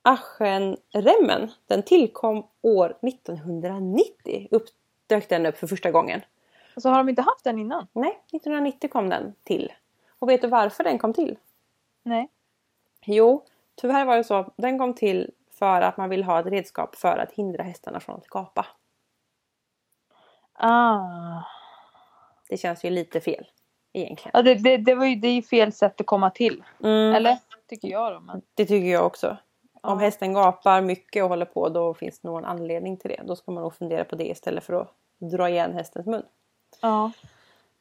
[0.03, 4.49] Aschenremmen den tillkom år 1990.
[4.51, 4.65] Upp,
[5.07, 6.21] dök den upp för första gången.
[6.77, 7.87] Så har de inte haft den innan?
[7.93, 9.73] Nej, 1990 kom den till.
[10.19, 11.39] Och vet du varför den kom till?
[12.03, 12.29] Nej.
[13.05, 16.97] Jo, tyvärr var det så den kom till för att man vill ha ett redskap
[16.97, 18.67] för att hindra hästarna från att gapa.
[20.53, 21.43] Ah.
[22.49, 23.47] Det känns ju lite fel
[23.93, 24.31] egentligen.
[24.35, 26.65] Ja, det, det, det var ju det är ju fel sätt att komma till.
[26.85, 27.39] Mm, Eller?
[27.69, 28.21] Tycker jag då.
[28.21, 29.37] Men, Det tycker jag också.
[29.81, 33.23] Om hästen gapar mycket och håller på då finns det någon anledning till det.
[33.25, 36.23] Då ska man nog fundera på det istället för att dra igen hästens mun
[36.83, 37.11] ja.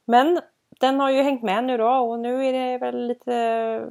[0.06, 0.42] Men
[0.80, 3.88] den har ju hängt med nu då och nu är det väl lite eh,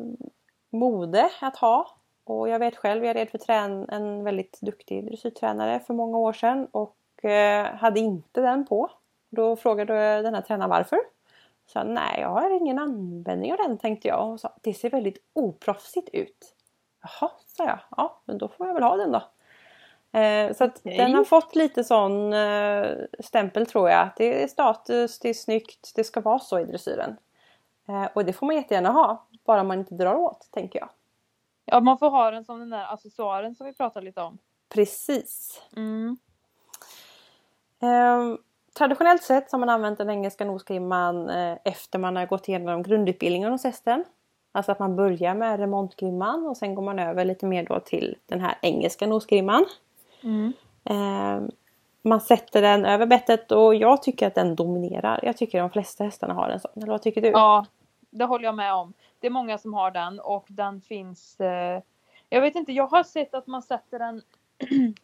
[0.70, 1.96] mode att ha.
[2.24, 6.32] Och jag vet själv, jag red för trän en väldigt duktig dressyrtränare för många år
[6.32, 8.90] sedan och eh, hade inte den på.
[9.30, 10.98] Då frågade den här tränaren varför.
[11.66, 15.18] Så nej, jag har ingen användning av den tänkte jag och sa det ser väldigt
[15.32, 16.54] oproffsigt ut.
[17.02, 17.78] Jaha, sa jag.
[17.96, 19.22] Ja, men då får jag väl ha den då.
[20.12, 20.96] Eh, så Okej.
[20.96, 24.08] den har fått lite sån eh, stämpel tror jag.
[24.16, 27.16] Det är status, det är snyggt, det ska vara så i dressyren.
[27.88, 29.26] Eh, och det får man jättegärna ha.
[29.44, 30.88] Bara man inte drar åt, tänker jag.
[31.64, 34.38] ja, man får ha den som den där accessoaren som vi pratade lite om.
[34.68, 35.62] Precis.
[35.76, 36.18] Mm.
[37.82, 38.36] Eh,
[38.78, 42.82] traditionellt sett så har man använt den engelska nosgrimman eh, efter man har gått igenom
[42.82, 44.04] grundutbildningen hos hästen.
[44.52, 48.16] Alltså att man börjar med remontgrimman och sen går man över lite mer då till
[48.26, 49.66] den här engelska nosgrimman.
[50.22, 50.52] Mm.
[50.84, 51.50] Eh,
[52.02, 55.20] man sätter den över bettet och jag tycker att den dominerar.
[55.22, 56.70] Jag tycker de flesta hästarna har en sån.
[56.76, 57.28] Eller vad tycker du?
[57.28, 57.66] Ja,
[58.10, 58.92] det håller jag med om.
[59.18, 61.40] Det är många som har den och den finns.
[61.40, 61.82] Eh,
[62.28, 64.22] jag vet inte, jag har sett att man sätter den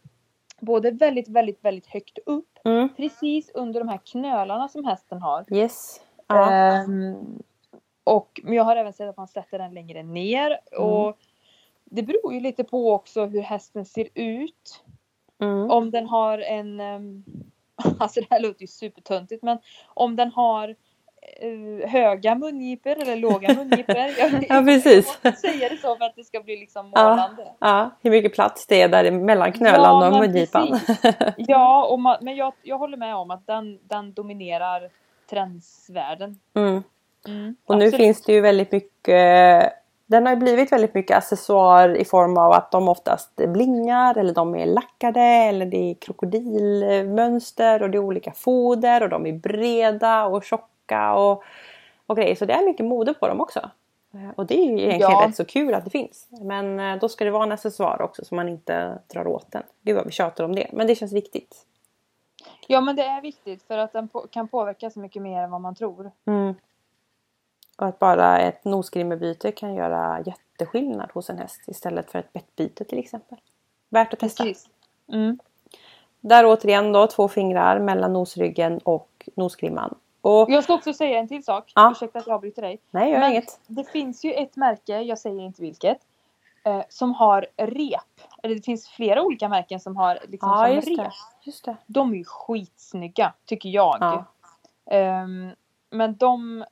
[0.60, 2.88] både väldigt, väldigt, väldigt högt upp Mm.
[2.96, 5.44] precis under de här knölarna som hästen har.
[5.50, 6.00] Yes.
[6.26, 6.52] Ja.
[6.52, 7.42] Ehm,
[8.04, 10.58] och, men jag har även sett att man sätter den längre ner.
[10.72, 10.84] Mm.
[10.88, 11.18] Och
[11.84, 14.84] det beror ju lite på också hur hästen ser ut.
[15.40, 15.70] Mm.
[15.70, 17.24] Om den har en, ehm,
[17.98, 19.58] alltså det här låter ju supertöntigt men
[19.94, 20.68] om den har
[21.40, 23.96] eh, höga mungipor eller låga mungipor.
[23.96, 25.18] Jag, Ja, precis.
[25.22, 27.02] Jag måste säga det så för att det ska bli liksom Ja.
[27.10, 27.46] målande.
[27.58, 30.80] Ja, hur mycket plats det är där mellan knölan Ja, och mungipan.
[31.36, 34.90] Ja, och man, men jag, jag håller med om att den, den dominerar
[35.30, 36.38] trendsvärlden.
[36.54, 36.82] Mm.
[37.28, 37.96] Mm, Och nu absolut.
[38.04, 39.72] finns det ju väldigt mycket
[40.06, 44.34] Den har ju blivit väldigt mycket accessoar i form av att de oftast blingar eller
[44.34, 49.32] de är lackade eller det är krokodilmönster och det är olika foder och de är
[49.32, 51.42] breda och tjocka och,
[52.06, 52.34] och grejer.
[52.34, 53.70] Så det är mycket mode på dem också.
[54.14, 55.24] Eh, Och det är ju egentligen Ja.
[55.28, 56.28] rätt så kul att det finns.
[56.30, 59.62] Men eh, då ska det vara en accessoar också så man inte drar åt den.
[59.82, 60.66] Gud vad vi tjatar om det.
[60.72, 61.56] Men det känns viktigt.
[62.66, 65.60] Ja men det är viktigt för att den kan påverka så mycket mer än vad
[65.60, 66.10] man tror.
[66.26, 66.54] Mm.
[67.76, 72.84] Och att bara ett nosgrimmebyte kan göra jätteskillnad hos en häst istället för ett bettbyte
[72.84, 73.38] till exempel.
[73.88, 74.44] Värt att testa.
[75.12, 75.38] Mm.
[76.20, 79.94] Där återigen då två fingrar mellan nosryggen och nosgrimman.
[80.20, 81.72] Och Jag ska också säga en till sak.
[81.74, 81.90] Ja.
[81.92, 82.78] Ursäkta att jag avbryter dig.
[82.90, 83.60] nej, gör Men inget.
[83.66, 85.98] Det finns ju ett märke, jag säger inte vilket,
[86.64, 88.00] eh, som har rep.
[88.42, 90.96] Eller det finns flera olika märken som har liksom Ja, som just rep.
[90.96, 91.10] det.
[91.42, 91.76] Just det.
[91.86, 93.96] De är ju skitsnygga, tycker jag.
[94.00, 94.24] Ja.
[94.90, 95.50] Ehm,
[95.90, 96.64] men de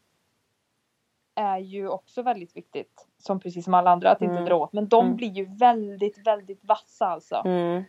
[1.35, 3.07] är ju också väldigt viktigt.
[3.19, 4.45] Som precis som alla andra att inte Mm.
[4.45, 4.73] dra åt.
[4.73, 5.17] Men de Mm.
[5.17, 7.43] blir ju väldigt, väldigt vassa alltså.
[7.45, 7.83] Mm,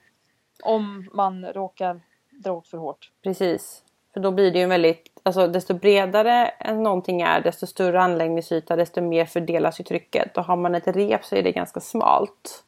[0.64, 2.02] Om man råkar
[2.44, 3.12] dra åt för hårt.
[3.24, 3.82] precis.
[4.14, 8.02] För då blir det ju en väldigt, alltså desto bredare än någonting är desto större
[8.02, 10.38] anläggningsyta desto mer fördelas ju trycket.
[10.38, 12.64] Och har man ett rep så är det ganska smalt.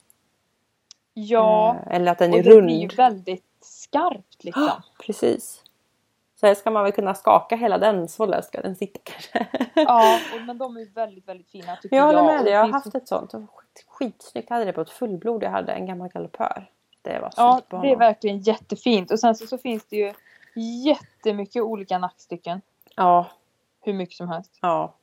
[1.13, 2.65] Ja, Eh, Eller att den och är det rund.
[2.65, 4.69] blir ju väldigt skarpt liksom.
[5.05, 5.63] Precis.
[6.39, 9.47] Så här ska man väl kunna skaka hela den så där ska den sitta kanske.
[9.75, 12.25] Ja, och, men de är väldigt, väldigt fina tycker Jag håller jag.
[12.25, 13.31] med Och dig, jag har haft ett sånt.
[13.31, 14.49] Skit- Skitsnyggt.
[14.49, 15.43] Jag hade det på ett fullblod.
[15.43, 16.71] Jag hade en gammal galoppör.
[17.01, 19.11] Det var Ja, på det är verkligen jättefint.
[19.11, 20.13] Och sen så, så finns det ju
[20.85, 22.61] jättemycket olika nackstycken.
[22.95, 23.25] Ja,
[23.81, 24.57] Hur mycket som helst.
[24.61, 24.93] ja.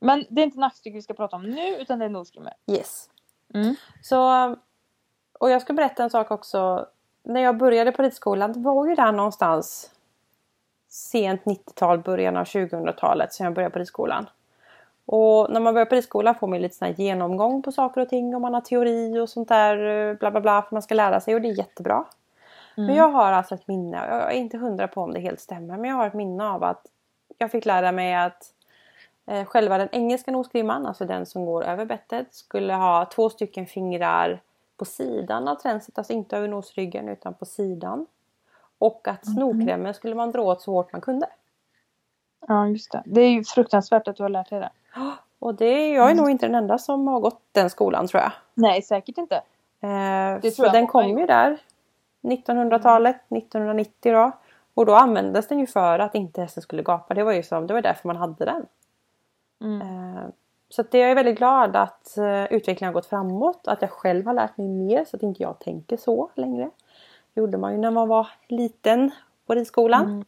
[0.00, 2.52] Men det är inte nackstycken vi ska prata om nu utan det är nosgrimmer.
[2.66, 3.10] Yes.
[3.54, 3.74] Mm.
[4.02, 4.50] Så,
[5.38, 6.86] och jag ska berätta en sak också.
[7.22, 9.90] När jag började på ridskolan, det var ju där någonstans
[10.94, 14.26] sent 90-tal, början av 2000-talet som jag började på ridskolan.
[15.06, 18.34] Och när man börjar på ridskolan får man lite sån genomgång på saker och ting
[18.34, 21.20] och man har teori och sånt där eh, bla bla bla för man ska lära
[21.20, 22.04] sig och det är jättebra.
[22.86, 25.76] Men jag har alltså ett minne, jag är inte hundra på om det helt stämmer,
[25.76, 26.86] men jag har ett minne av att
[27.38, 28.52] jag fick lära mig att
[29.26, 33.66] eh, själva den engelska nosgrimman, alltså den som går över bettet, skulle ha två stycken
[33.66, 34.40] fingrar
[34.76, 38.06] på sidan av tränset, alltså inte över nosryggen utan på sidan.
[38.78, 41.26] Och att snorklämmen skulle man dra åt så hårt man kunde.
[42.48, 43.02] Ja, just det.
[43.06, 44.70] Det är ju fruktansvärt att du har lärt dig det.
[45.38, 48.32] Och det, jag är nog inte den enda som har gått den skolan tror jag.
[48.54, 49.36] Nej, säkert inte.
[49.80, 51.58] Eh, tror för jag den kom ju där
[52.22, 54.32] 1900-talet, 1990 då.
[54.74, 57.14] Och då användes den ju för att inte hästen skulle gapa.
[57.14, 58.66] Det var ju som, det var därför man hade den.
[59.60, 59.80] Mm.
[59.80, 60.24] Eh,
[60.68, 63.68] så att det, jag är väldigt glad att eh, utvecklingen har gått framåt.
[63.68, 66.70] Att jag själv har lärt mig mer så att inte jag tänker så längre.
[67.34, 69.10] Gjorde man ju när man var liten
[69.46, 70.24] på ridskolan.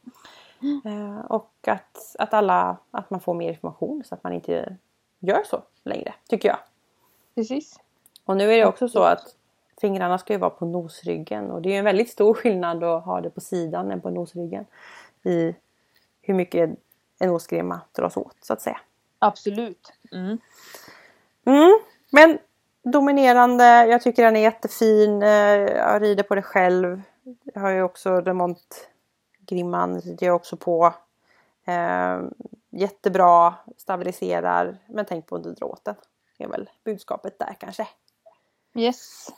[0.84, 4.76] Eh, och att, att alla, att man får mer information så att man inte
[5.18, 6.58] gör så längre, tycker jag.
[7.34, 7.80] Precis.
[8.24, 9.36] Och nu är det också så att
[9.80, 13.04] fingrarna ska ju vara på nosryggen och det är ju en väldigt stor skillnad att
[13.04, 14.64] ha det på sidan än på nosryggen.
[15.24, 15.54] I
[16.22, 16.78] hur mycket
[17.18, 18.80] en nosgrimma dras åt så att säga.
[19.18, 19.92] Absolut.
[20.12, 20.38] Mm.
[21.44, 21.80] Mm.
[22.10, 22.38] Men
[22.92, 25.22] dominerande, jag tycker den är jättefin.
[25.22, 27.03] Eh, Jag rider på det själv.
[27.55, 30.94] Jag har ju också remontgrimman rider jag också på.
[31.66, 32.20] Eh,
[32.70, 34.77] jättebra, stabiliserar.
[34.87, 35.55] Men tänk på den.
[36.38, 37.88] Det är väl budskapet där kanske.
[38.75, 39.29] Yes.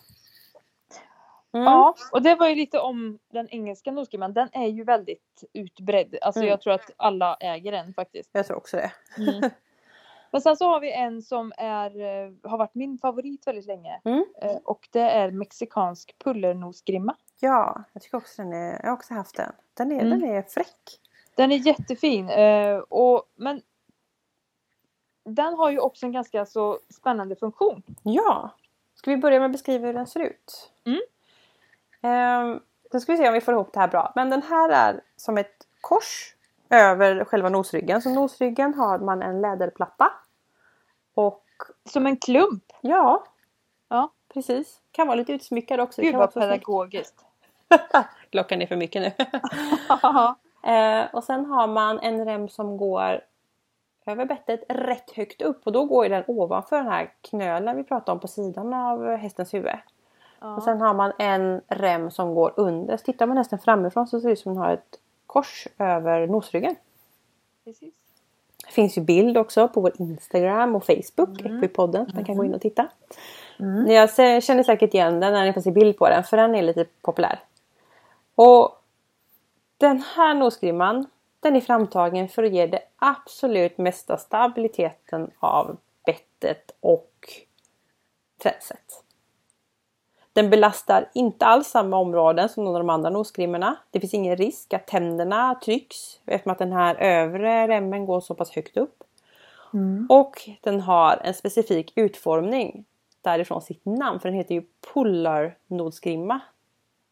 [1.52, 1.64] Mm.
[1.66, 4.32] Ja, och det var ju lite om den engelska nosgrimman.
[4.32, 6.18] Den är ju väldigt utbredd.
[6.22, 6.50] Alltså Mm.
[6.50, 8.30] jag tror att alla äger den faktiskt.
[8.32, 8.92] Jag tror också det.
[9.18, 9.50] Mm.
[10.30, 14.00] Men sen så har vi en som är, eh, har varit min favorit väldigt länge.
[14.04, 14.24] Mm.
[14.42, 17.16] Eh, Och det är mexikansk pullernosgrimma.
[17.40, 19.52] Ja, jag tycker också den är, jag har också haft den.
[19.74, 20.20] Den är, Mm.
[20.20, 21.00] den är fräck.
[21.34, 22.28] Den är jättefin.
[22.30, 23.62] eh, Och, men
[25.24, 27.82] den har ju också en ganska så spännande funktion.
[28.02, 28.50] Ja.
[28.94, 30.72] Ska vi börja med att beskriva hur den ser ut?
[30.86, 31.00] Mm.
[32.02, 32.60] Ehm,
[32.90, 34.12] då ska vi se om vi får ihop det här bra.
[34.16, 36.34] Men den här är som ett kors
[36.70, 38.02] över själva nosryggen.
[38.02, 40.12] Så nosryggen har man en läderplatta.
[41.14, 41.44] Och
[41.84, 42.64] Som en klump.
[42.80, 43.24] ja,
[43.88, 44.10] Ja.
[44.34, 44.80] precis.
[44.92, 46.02] Kan vara lite utsmyckad också.
[46.02, 47.24] Gud vad pedagogiskt.
[48.30, 49.06] Klockan är för mycket nu.
[50.72, 53.20] eh, och sen har man en rem som går
[54.06, 58.12] över bettet rätt högt upp och då går den ovanför den här knölen vi pratade
[58.12, 59.72] om på sidan av hästens huvud.
[60.40, 60.56] Ja.
[60.56, 62.96] Och sen har man en rem som går under.
[62.96, 64.98] Så tittar man nästan framifrån så ser det ut som att den har ett
[65.28, 66.76] kors över nosryggen.
[67.64, 67.94] Precis.
[68.66, 71.56] Det finns ju bild också på vår Instagram och Facebook, Mm.
[71.56, 72.88] Equipodden, man kan gå in och titta.
[73.58, 73.96] Mm.
[74.00, 76.54] Har se- känner säkert igen den när ni får se bild på den, för den
[76.54, 77.38] är lite populär.
[78.34, 78.82] Och
[79.78, 81.06] den här nosgrimman,
[81.40, 87.12] den är framtagen för att ge det absolut mesta stabiliteten av bettet och
[88.42, 89.04] tränset.
[90.38, 93.76] Den belastar inte alls samma områden som någon av de andra nosgrimmorna.
[93.90, 98.34] Det finns ingen risk att tänderna trycks eftersom att den här övre remmen går så
[98.34, 99.04] pass högt upp.
[99.74, 100.06] Mm.
[100.10, 102.84] Och den har en specifik utformning
[103.20, 106.40] därifrån sitt namn för den heter ju Polar-nosgrimma.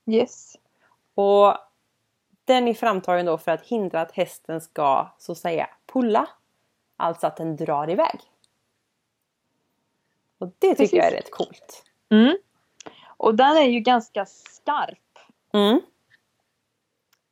[0.06, 0.56] Yes.
[1.14, 1.54] Och
[2.44, 6.28] den är framtagen då för att hindra att hästen ska så att säga pulla.
[6.96, 8.20] Alltså att den drar iväg.
[10.38, 10.92] Och det tycker Precis.
[10.92, 11.84] jag är rätt coolt.
[12.10, 12.36] Mm.
[13.16, 14.98] Och den är ju ganska skarp.
[15.52, 15.80] Mm.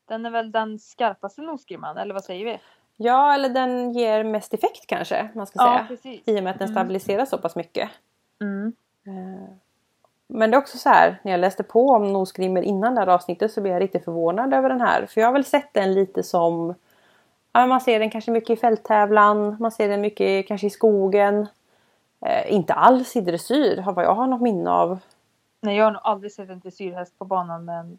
[0.09, 2.59] Den är väl den skarpaste nosgrimman, eller vad säger vi?
[2.97, 5.87] Ja, eller den ger mest effekt kanske man ska Ja, säga.
[5.89, 6.29] precis.
[6.29, 6.75] I och med att den Mm.
[6.75, 7.91] stabiliserar så pass mycket.
[8.41, 8.73] Mm.
[9.07, 9.55] Eh,
[10.27, 13.09] Men det är också så här, när jag läste på om nosgrimmor innan det här
[13.09, 15.07] avsnittet så blev jag riktigt förvånad över den här.
[15.07, 16.75] För jag har väl sett den lite som,
[17.53, 21.47] ja, man ser den kanske mycket i fälttävlan, man ser den mycket kanske i skogen.
[22.21, 24.99] Eh, inte alls i dressyr, har vad jag har något minne av.
[25.65, 27.99] Nej, jag har nog aldrig sett en dressyrhäst på banan med en,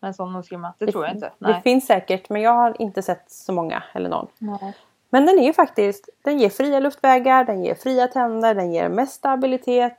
[0.00, 0.74] med en sån nosgrimma.
[0.78, 1.32] Det tror jag inte.
[1.38, 1.62] Det Nej.
[1.62, 4.26] finns säkert men jag har inte sett så många eller någon.
[4.38, 4.74] Nej.
[5.10, 8.88] Men den är ju faktiskt, den ger fria luftvägar, den ger fria tänder, den ger
[8.88, 9.98] mest stabilitet.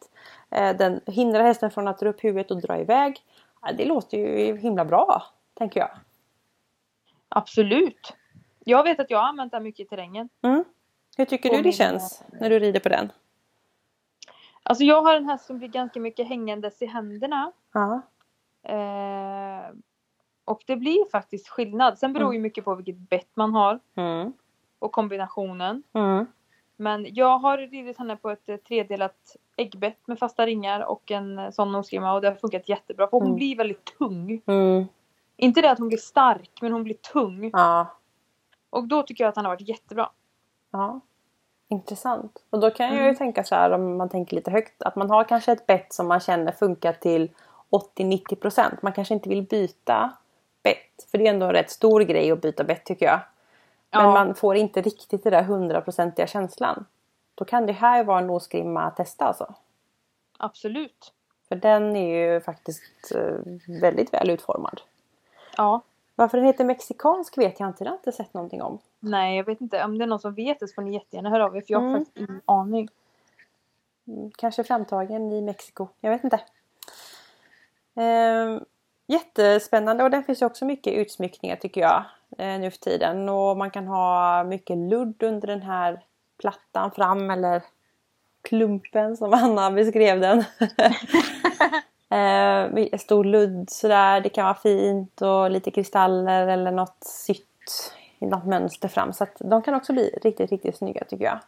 [0.49, 3.19] eh, Den hindrar hästen från att dra upp huvudet och dra iväg.
[3.61, 5.89] Ja, Det låter ju himla bra, tänker jag.
[7.29, 8.13] Absolut.
[8.65, 10.29] Jag vet att jag har använt den mycket i terrängen.
[10.41, 10.63] Mm.
[11.17, 13.11] Hur tycker På du det min- känns när du rider på den?
[14.69, 17.51] Alltså jag har en häst som blir ganska mycket hängandes i händerna.
[17.73, 18.01] Ja.
[18.63, 19.69] Eh,
[20.45, 21.99] och det blir faktiskt skillnad.
[21.99, 24.33] Sen beror ju mycket på vilket bett man har Mm.
[24.79, 25.83] och kombinationen.
[25.93, 26.25] Mm.
[26.75, 31.39] Men jag har ridit henne på ett eh, tredelat äggbett med fasta ringar och en
[31.39, 33.35] eh, sån nosgrimma och det har funkat jättebra för hon Mm.
[33.35, 34.41] blir väldigt tung.
[34.45, 34.85] Mm.
[35.37, 37.49] Inte det att hon blir stark men hon blir tung.
[37.53, 37.87] Ja.
[38.69, 40.09] Och då tycker jag att han har varit jättebra.
[40.71, 40.99] ja.
[41.69, 42.43] Intressant.
[42.49, 43.15] Och då kan jag ju Mm.
[43.15, 46.07] tänka så här om man tänker lite högt att man har kanske ett bett som
[46.07, 47.29] man känner funkar till
[47.69, 48.77] 80-90%.
[48.81, 50.13] Man kanske inte vill byta
[50.63, 51.07] bett.
[51.11, 53.19] För det är ändå en rätt stor grej att byta bett tycker jag.
[53.91, 54.11] Men Ja.
[54.11, 56.85] man får inte riktigt den där hundraprocentiga känslan.
[57.35, 59.53] Då kan det här vara en nosgrimma att testa alltså.
[60.37, 61.13] Absolut.
[61.49, 63.35] För den är ju faktiskt eh,
[63.81, 64.81] väldigt väl utformad.
[65.57, 65.81] Ja.
[66.19, 67.83] Varför den heter mexikansk vet jag inte.
[67.83, 68.79] Det har jag inte sett någonting om.
[68.99, 69.83] Nej jag vet inte.
[69.83, 71.71] Om det är någon som vet det så får ni jättegärna höra av er för
[71.73, 71.99] jag har Mm.
[72.05, 72.89] faktiskt ingen aning.
[74.07, 75.87] Mm, Kanske framtagen i Mexiko.
[76.01, 76.39] Jag vet inte.
[77.95, 78.61] Ehm,
[79.07, 82.03] jättespännande och den finns ju också mycket utsmyckningar tycker jag.
[82.37, 83.29] Eh, nu för tiden.
[83.29, 86.03] Och man kan ha mycket ludd under den här
[86.37, 87.61] plattan fram eller
[88.41, 90.43] klumpen som Anna beskrev den.
[92.09, 94.21] eh, stor ludd sådär.
[94.21, 99.13] Det kan vara fint och lite kristaller eller något sytt i något mönster fram.
[99.13, 101.39] Så att de kan också bli riktigt, riktigt snygga tycker jag.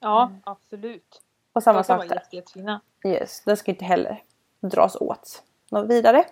[0.00, 1.22] Ja absolut.
[1.52, 2.14] Och samma sak där.
[2.14, 2.80] jätte- jättefina.
[3.04, 4.22] Yes, den ska inte heller
[4.60, 6.24] dras åt något vidare.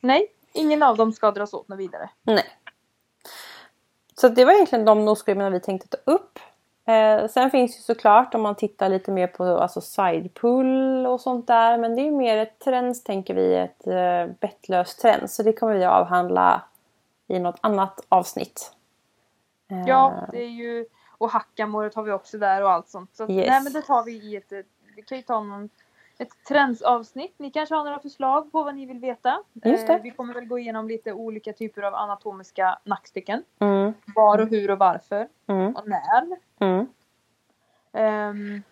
[0.00, 2.10] Nej, ingen av dem ska dras åt något vidare.
[2.22, 2.44] Nej.
[4.16, 6.38] Så det var egentligen de nosgrimmorna vi tänkte ta upp.
[6.86, 11.46] Eh, sen finns ju såklart om man tittar lite mer på alltså sidepull och sånt
[11.46, 11.78] där.
[11.78, 15.34] Men det är ju mer ett trends tänker vi, ett eh, bettlöst trends.
[15.34, 16.62] Så det kommer vi avhandla
[17.26, 18.72] i något annat avsnitt.
[19.70, 20.86] Eh, Ja, det är ju
[21.18, 23.10] och hackamåret har vi också där och allt sånt.
[23.16, 23.48] Så Yes.
[23.48, 24.52] nej men det tar vi i ett
[24.96, 25.68] vi kan ju ta någon,
[26.18, 27.34] ett trendsavsnitt.
[27.36, 29.42] Ni kanske har några förslag på vad ni vill veta.
[29.52, 29.92] Just det.
[29.94, 33.42] Eh, vi kommer väl gå igenom lite olika typer av anatomiska nackstycken.
[33.58, 36.36] Mm, Var och hur och varför mm, och när.
[36.60, 36.86] Mm,
[37.92, 38.62] Ehm,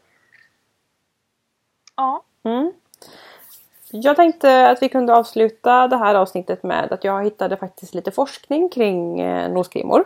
[1.96, 2.72] ja, mm.
[3.90, 8.10] Jag tänkte att vi kunde avsluta det här avsnittet med att jag hittade faktiskt lite
[8.10, 10.04] forskning kring eh, nosgrimmor.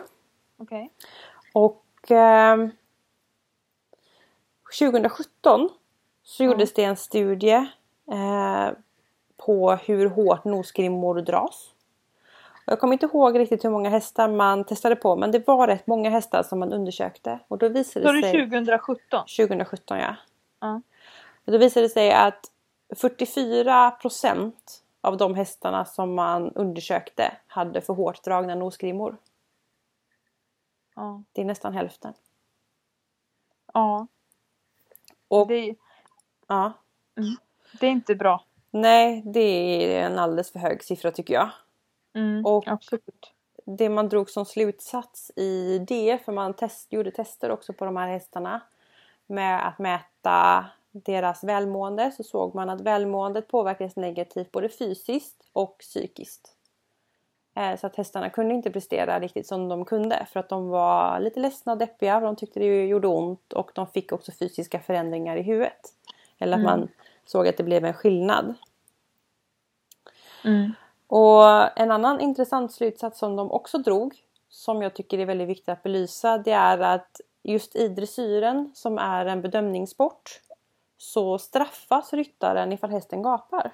[0.57, 0.89] okej.
[1.53, 2.71] Och ehm,
[4.79, 5.69] 2017
[6.23, 6.51] så Mm.
[6.51, 7.67] gjordes det en studie
[8.11, 8.69] eh,
[9.37, 11.73] på hur hårt nosgrimmor dras.
[12.69, 15.87] Jag kommer inte ihåg riktigt hur många hästar man testade på men det var rätt
[15.87, 17.39] många hästar som man undersökte.
[17.47, 18.49] Och då visade det sig...
[18.49, 19.19] 2017?
[19.37, 20.15] 2017 ja.
[20.59, 20.81] Ja.
[21.45, 22.51] Och då visade det sig att
[22.95, 24.53] 44%
[25.01, 29.17] av de hästarna som man undersökte hade för hårt dragna nosgrimmor.
[30.95, 31.23] Ja.
[31.31, 32.13] Det är nästan hälften.
[33.73, 34.07] ja.
[35.27, 35.75] Och Det,
[36.47, 36.73] ja,
[37.79, 38.43] det är inte bra.
[38.71, 41.49] nej, det är en alldeles för hög siffra tycker jag.
[42.17, 43.31] Mm, Och- Absolut.
[43.65, 47.97] det man drog som slutsats i det, för man test, gjorde tester också på de
[47.97, 48.61] här hästarna
[49.27, 55.77] med att mäta deras välmående så såg man att välmåendet påverkades negativt både fysiskt och
[55.77, 56.53] psykiskt.
[57.55, 61.19] Eh, Så att hästarna kunde inte prestera riktigt som de kunde för att de var
[61.19, 64.79] lite ledsna och deppiga för de tyckte det gjorde ont och de fick också fysiska
[64.79, 65.93] förändringar i huvudet.
[66.37, 66.79] Eller att Mm.
[66.79, 66.87] man
[67.25, 68.53] såg att det blev en skillnad.
[70.45, 70.71] Mm.
[71.07, 74.15] Och en annan intressant slutsats som de också drog,
[74.49, 78.97] som jag tycker är väldigt viktigt att belysa, det är att just i dressyren, som
[78.97, 80.41] är en bedömningssport,
[80.97, 83.71] så straffas ryttaren ifall hästen gapar.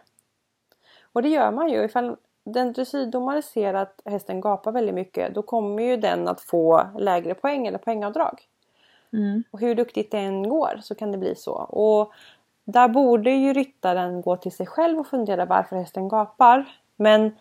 [1.14, 1.84] Och det gör man ju.
[1.84, 6.88] Ifall den dressyrdomare ser att hästen gapar väldigt mycket, då kommer ju den att få
[6.98, 8.48] lägre poäng eller poängavdrag.
[9.14, 9.44] Mm.
[9.52, 11.54] Och hur duktigt det än går så kan det bli så.
[11.54, 12.14] Och
[12.64, 16.66] där borde ju ryttaren gå till sig själv och fundera varför hästen gapar.
[16.96, 17.32] Men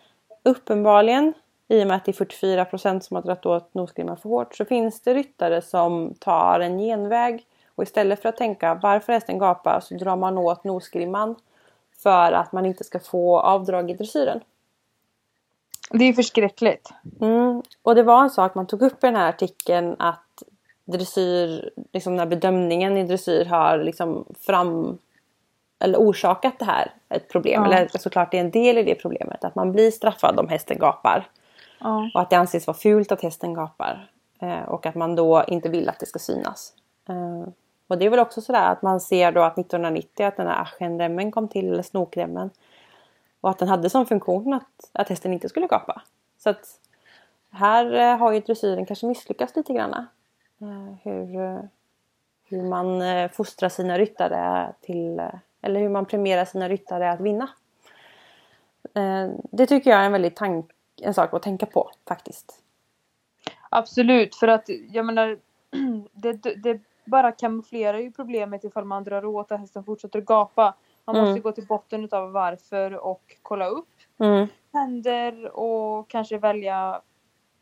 [0.43, 1.33] uppenbarligen,
[1.67, 4.65] i och med att det är 44% som har dragit åt nosgrimman för hårt, så
[4.65, 7.45] finns det ryttare som tar en genväg.
[7.75, 11.35] Och istället för att tänka varför hästen gapar så drar man åt nosgrimman
[12.03, 14.39] för att man inte ska få avdrag i dressyren.
[15.89, 16.89] Det är förskräckligt.
[17.21, 17.61] Mm.
[17.81, 20.43] Och det var en sak man tog upp i den här artikeln att
[20.85, 24.97] dressyr, liksom den här bedömningen i dressyr har liksom fram
[25.83, 27.63] eller orsakat det här ett problem.
[27.63, 27.73] Ja.
[27.73, 30.77] Eller såklart det är en del i det problemet att man blir straffad om hästen
[30.77, 31.27] gapar.
[31.79, 32.11] Ja.
[32.13, 34.09] Och att det anses vara fult att hästen gapar.
[34.39, 36.73] Eh, och att man då inte vill att det ska synas.
[37.09, 37.47] Eh,
[37.87, 40.61] och det är väl också sådär att man ser då att 1990 att den här
[40.61, 42.49] aschenremmen kom till, eller snokremmen.
[43.41, 46.01] Och att den hade som funktion att, att hästen inte skulle gapa.
[46.37, 46.79] Så att
[47.51, 49.93] här eh, har ju dressyren kanske misslyckats lite grann.
[50.61, 51.59] Eh, hur, eh,
[52.45, 55.21] hur man fostrar sina ryttare till,
[55.63, 57.49] eller hur man premierar sina ryttare att vinna.
[58.95, 62.59] Eh, det tycker jag är en väldigt tank, en sak att tänka på faktiskt.
[63.69, 65.37] Absolut, för att jag menar
[66.13, 66.33] det,
[66.63, 70.73] det, bara kamouflerar ju problemet ifall man drar åt och hästen fortsätter gapa.
[71.05, 71.27] Man Mm.
[71.27, 73.87] måste gå till botten utav varför och kolla upp
[74.19, 74.47] Mm.
[74.73, 77.01] händer och kanske välja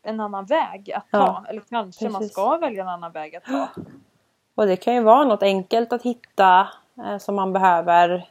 [0.02, 1.18] en annan väg att ta.
[1.18, 2.32] Ja, Eller kanske man precis.
[2.32, 3.68] ska välja en annan väg att ta.
[4.54, 6.68] Och det kan ju vara något enkelt att hitta
[7.18, 8.28] som man behöver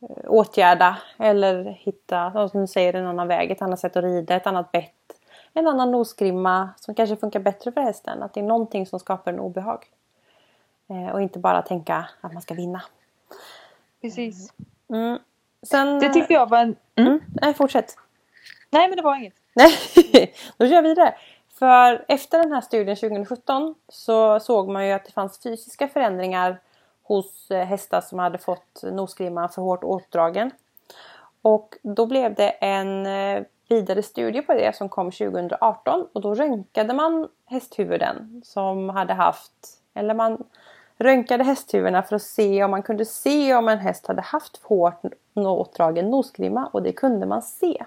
[0.00, 0.96] eh, åtgärda.
[1.18, 4.72] Eller hitta, som du säger, en annan väg, ett annat sätt att rida, ett annat
[4.72, 4.92] bett.
[5.52, 8.22] En annan nosgrimma som kanske funkar bättre för hästen.
[8.22, 9.84] Att det är någonting som skapar en obehag.
[10.88, 12.82] Eh, och inte bara tänka att man ska vinna.
[14.00, 14.52] Precis.
[14.88, 15.18] Mm.
[15.62, 16.76] Sen, Det tyckte jag var en...
[16.94, 17.08] Mm.
[17.08, 17.20] Mm.
[17.42, 17.96] Nej, fortsätt.
[18.70, 19.34] Nej men det var inget.
[19.54, 19.72] Nej,
[20.56, 21.14] då kör vi vidare.
[21.58, 26.60] För efter den här studien 2017 så såg man ju att det fanns fysiska förändringar
[27.06, 30.50] hos eh, hästar som hade fått nosgrimman för hårt åtdragen.
[31.42, 36.34] Och då blev det en eh, vidare studie på det som kom 2018 och då
[36.34, 39.52] röntgade man hästhuvuden som hade haft,
[39.94, 40.44] eller man
[40.98, 45.02] röntgade hästhuvudena för att se om man kunde se om en häst hade haft hårt
[45.34, 47.84] åtdragen nosgrimma och det kunde man se.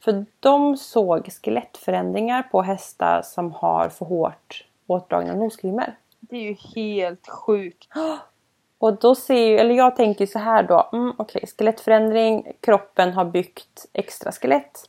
[0.00, 5.96] För de såg skelettförändringar på hästar som har för hårt åtdragna nosgrimmor.
[6.20, 7.88] Det är ju helt sjukt.
[8.78, 13.24] Och då ser ju, eller jag tänker så här då, mm, okej skelettförändring, kroppen har
[13.24, 14.88] byggt extra skelett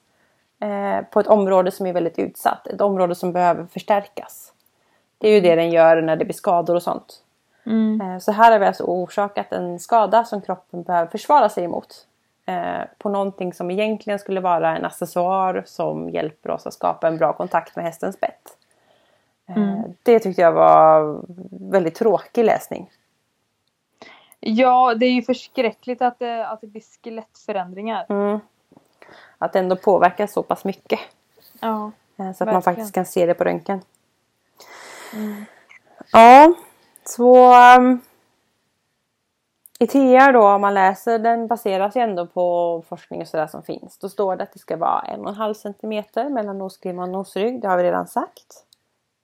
[0.59, 4.53] eh, på ett område som är väldigt utsatt, ett område som behöver förstärkas.
[5.17, 7.23] Det är ju det den gör när det blir skador och sånt.
[7.65, 8.01] Mm.
[8.01, 12.05] Eh, Så här har vi alltså orsakat en skada som kroppen behöver försvara sig emot.
[12.45, 17.17] Eh, På någonting som egentligen skulle vara en accessoar som hjälper oss att skapa en
[17.17, 18.57] bra kontakt med hästens bett.
[19.49, 19.81] Eh, Mm.
[20.03, 21.19] Det tyckte jag var
[21.71, 22.89] väldigt tråkig läsning.
[24.39, 28.05] Ja, det är ju förskräckligt att det, att det blir skelettförändringar.
[28.09, 28.39] Mm.
[29.37, 30.99] Att det ändå påverkar så pass mycket.
[31.59, 31.91] Ja.
[32.17, 32.61] eh, Så att man Verkligen.
[32.61, 33.81] faktiskt kan se det på röntgen.
[35.13, 35.45] Mm.
[36.11, 36.53] Ja,
[37.03, 38.01] så um,
[39.79, 43.63] i TR då om man läser den baseras ju ändå på forskning och sådär som
[43.63, 43.97] finns.
[43.97, 47.09] Då står det att det ska vara en och en halv centimeter mellan nosgrimma och
[47.09, 47.61] nosrygg.
[47.61, 48.65] Det har vi redan sagt.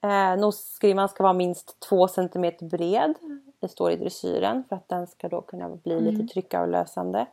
[0.04, 3.14] Eh, nosgrimman ska vara minst två centimeter bred.
[3.60, 6.04] Det står i dressyren för att den ska då kunna bli Mm.
[6.06, 7.26] lite tryckavlösande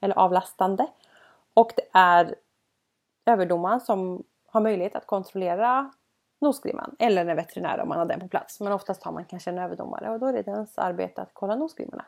[0.00, 0.86] eller avlastande.
[1.54, 2.34] Och det är
[3.26, 5.92] överdomaren som har möjlighet att kontrollera
[6.40, 8.60] nosgrimman eller en veterinär om man har den på plats.
[8.60, 11.56] Men oftast har man kanske en överdomare och då är det dens arbete att kolla
[11.56, 12.04] nosgrimmorna.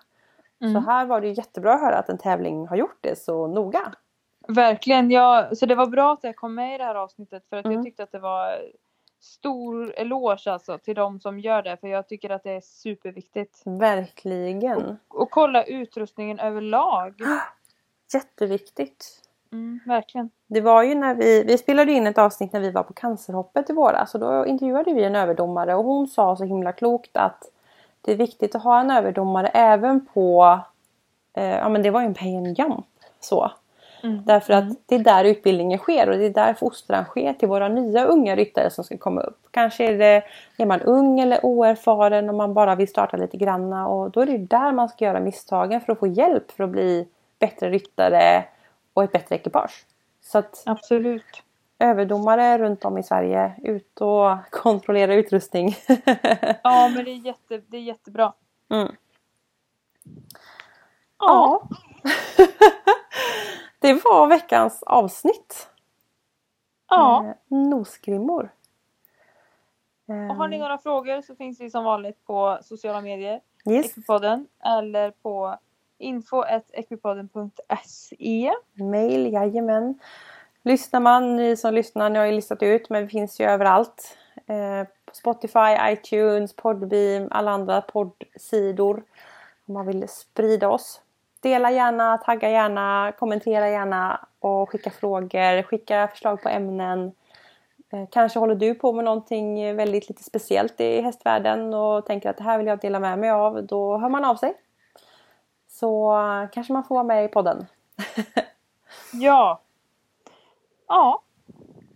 [0.60, 0.74] Mm.
[0.74, 3.92] Så här var det jättebra att höra att en tävling har gjort det så noga.
[4.48, 7.56] Verkligen, ja, så det var bra att jag kom med i det här avsnittet för
[7.56, 7.76] att Mm.
[7.76, 8.58] jag tyckte att det var
[9.22, 13.62] stor eloge alltså till de som gör det för jag tycker att det är superviktigt.
[13.64, 14.98] Verkligen.
[15.08, 17.14] Och kolla utrustningen överlag.
[18.14, 19.22] Jätteviktigt.
[19.52, 20.30] Mm, verkligen.
[20.46, 23.70] Det var ju när vi, vi spelade in ett avsnitt när vi var på cancerhoppet
[23.70, 27.50] i våras och då intervjuade vi en överdomare och hon sa så himla klokt att
[28.00, 30.60] det är viktigt att ha en överdomare även på,
[31.32, 32.86] eh, ja men det var ju en pay and jump
[33.20, 33.52] så.
[34.02, 34.24] Mm.
[34.24, 37.68] Därför att det är där utbildningen sker och det är där fostran sker till våra
[37.68, 39.38] nya unga ryttare som ska komma upp.
[39.50, 40.22] Kanske är, det,
[40.56, 44.26] är man ung eller oerfaren och man bara vill starta lite granna och då är
[44.26, 48.44] det där man ska göra misstagen för att få hjälp för att bli bättre ryttare
[48.92, 49.84] och ett bättre ekipage.
[50.22, 51.42] Så att Absolut.
[51.78, 55.76] överdomare runt om i Sverige, ut och kontrollera utrustning.
[56.62, 58.32] Ja men det är, jätte, det är jättebra.
[58.70, 58.92] mm.
[61.18, 61.68] Ja.
[63.82, 65.68] det var veckans avsnitt.
[66.90, 67.24] ja.
[67.26, 68.48] Eh, Nosgrimmor.
[70.08, 73.40] Eh, Och har ni några frågor så finns vi som vanligt på sociala medier.
[73.70, 73.86] yes.
[73.86, 75.56] Equipodden eller på
[75.98, 78.52] info.equipodden.se.
[78.74, 79.98] Mail, jajamän.
[80.62, 84.18] Lyssnar man, ni som lyssnar, ni har ju listat ut men vi finns ju överallt.
[84.46, 89.04] Eh, på Spotify, iTunes, Podbeam, alla andra poddsidor.
[89.66, 91.00] Om man vill sprida oss.
[91.42, 97.12] Dela gärna, tagga gärna, kommentera gärna och skicka frågor, skicka förslag på ämnen.
[97.92, 102.36] Eh, kanske håller du på med någonting väldigt lite speciellt i hästvärlden och tänker att
[102.36, 103.66] det här vill jag dela med mig av.
[103.66, 104.54] Då hör man av sig.
[105.68, 107.66] Så eh, kanske man får vara med i podden.
[109.12, 109.60] Ja.
[110.88, 111.22] Ja.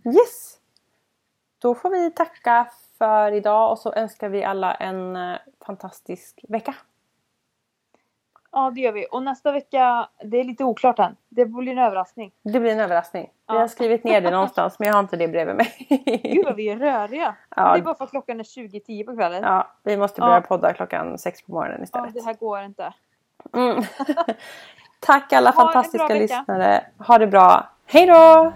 [0.05, 0.59] Yes!
[1.59, 2.67] Då får vi tacka
[2.97, 6.75] för idag och så önskar vi alla en eh, fantastisk vecka.
[8.51, 9.05] Ja det gör vi.
[9.11, 11.15] Och nästa vecka, det är lite oklart än.
[11.29, 12.31] Det blir en överraskning.
[12.43, 13.29] Det blir en överraskning.
[13.47, 13.53] Ja.
[13.53, 15.73] har skrivit ner det någonstans men jag har inte det bredvid mig.
[16.23, 17.35] Gud vad vi är röriga.
[17.55, 17.73] Ja.
[17.73, 19.43] Det är bara för att klockan är 20.10 på kvällen.
[19.43, 20.41] Ja, ja, vi måste börja Ja.
[20.41, 22.13] podda klockan sex på morgonen istället.
[22.13, 22.93] det här går inte.
[23.53, 23.83] Mm.
[24.99, 26.83] Tack alla Ha fantastiska lyssnare.
[27.07, 27.69] Ha det bra.
[27.85, 28.53] Hej då!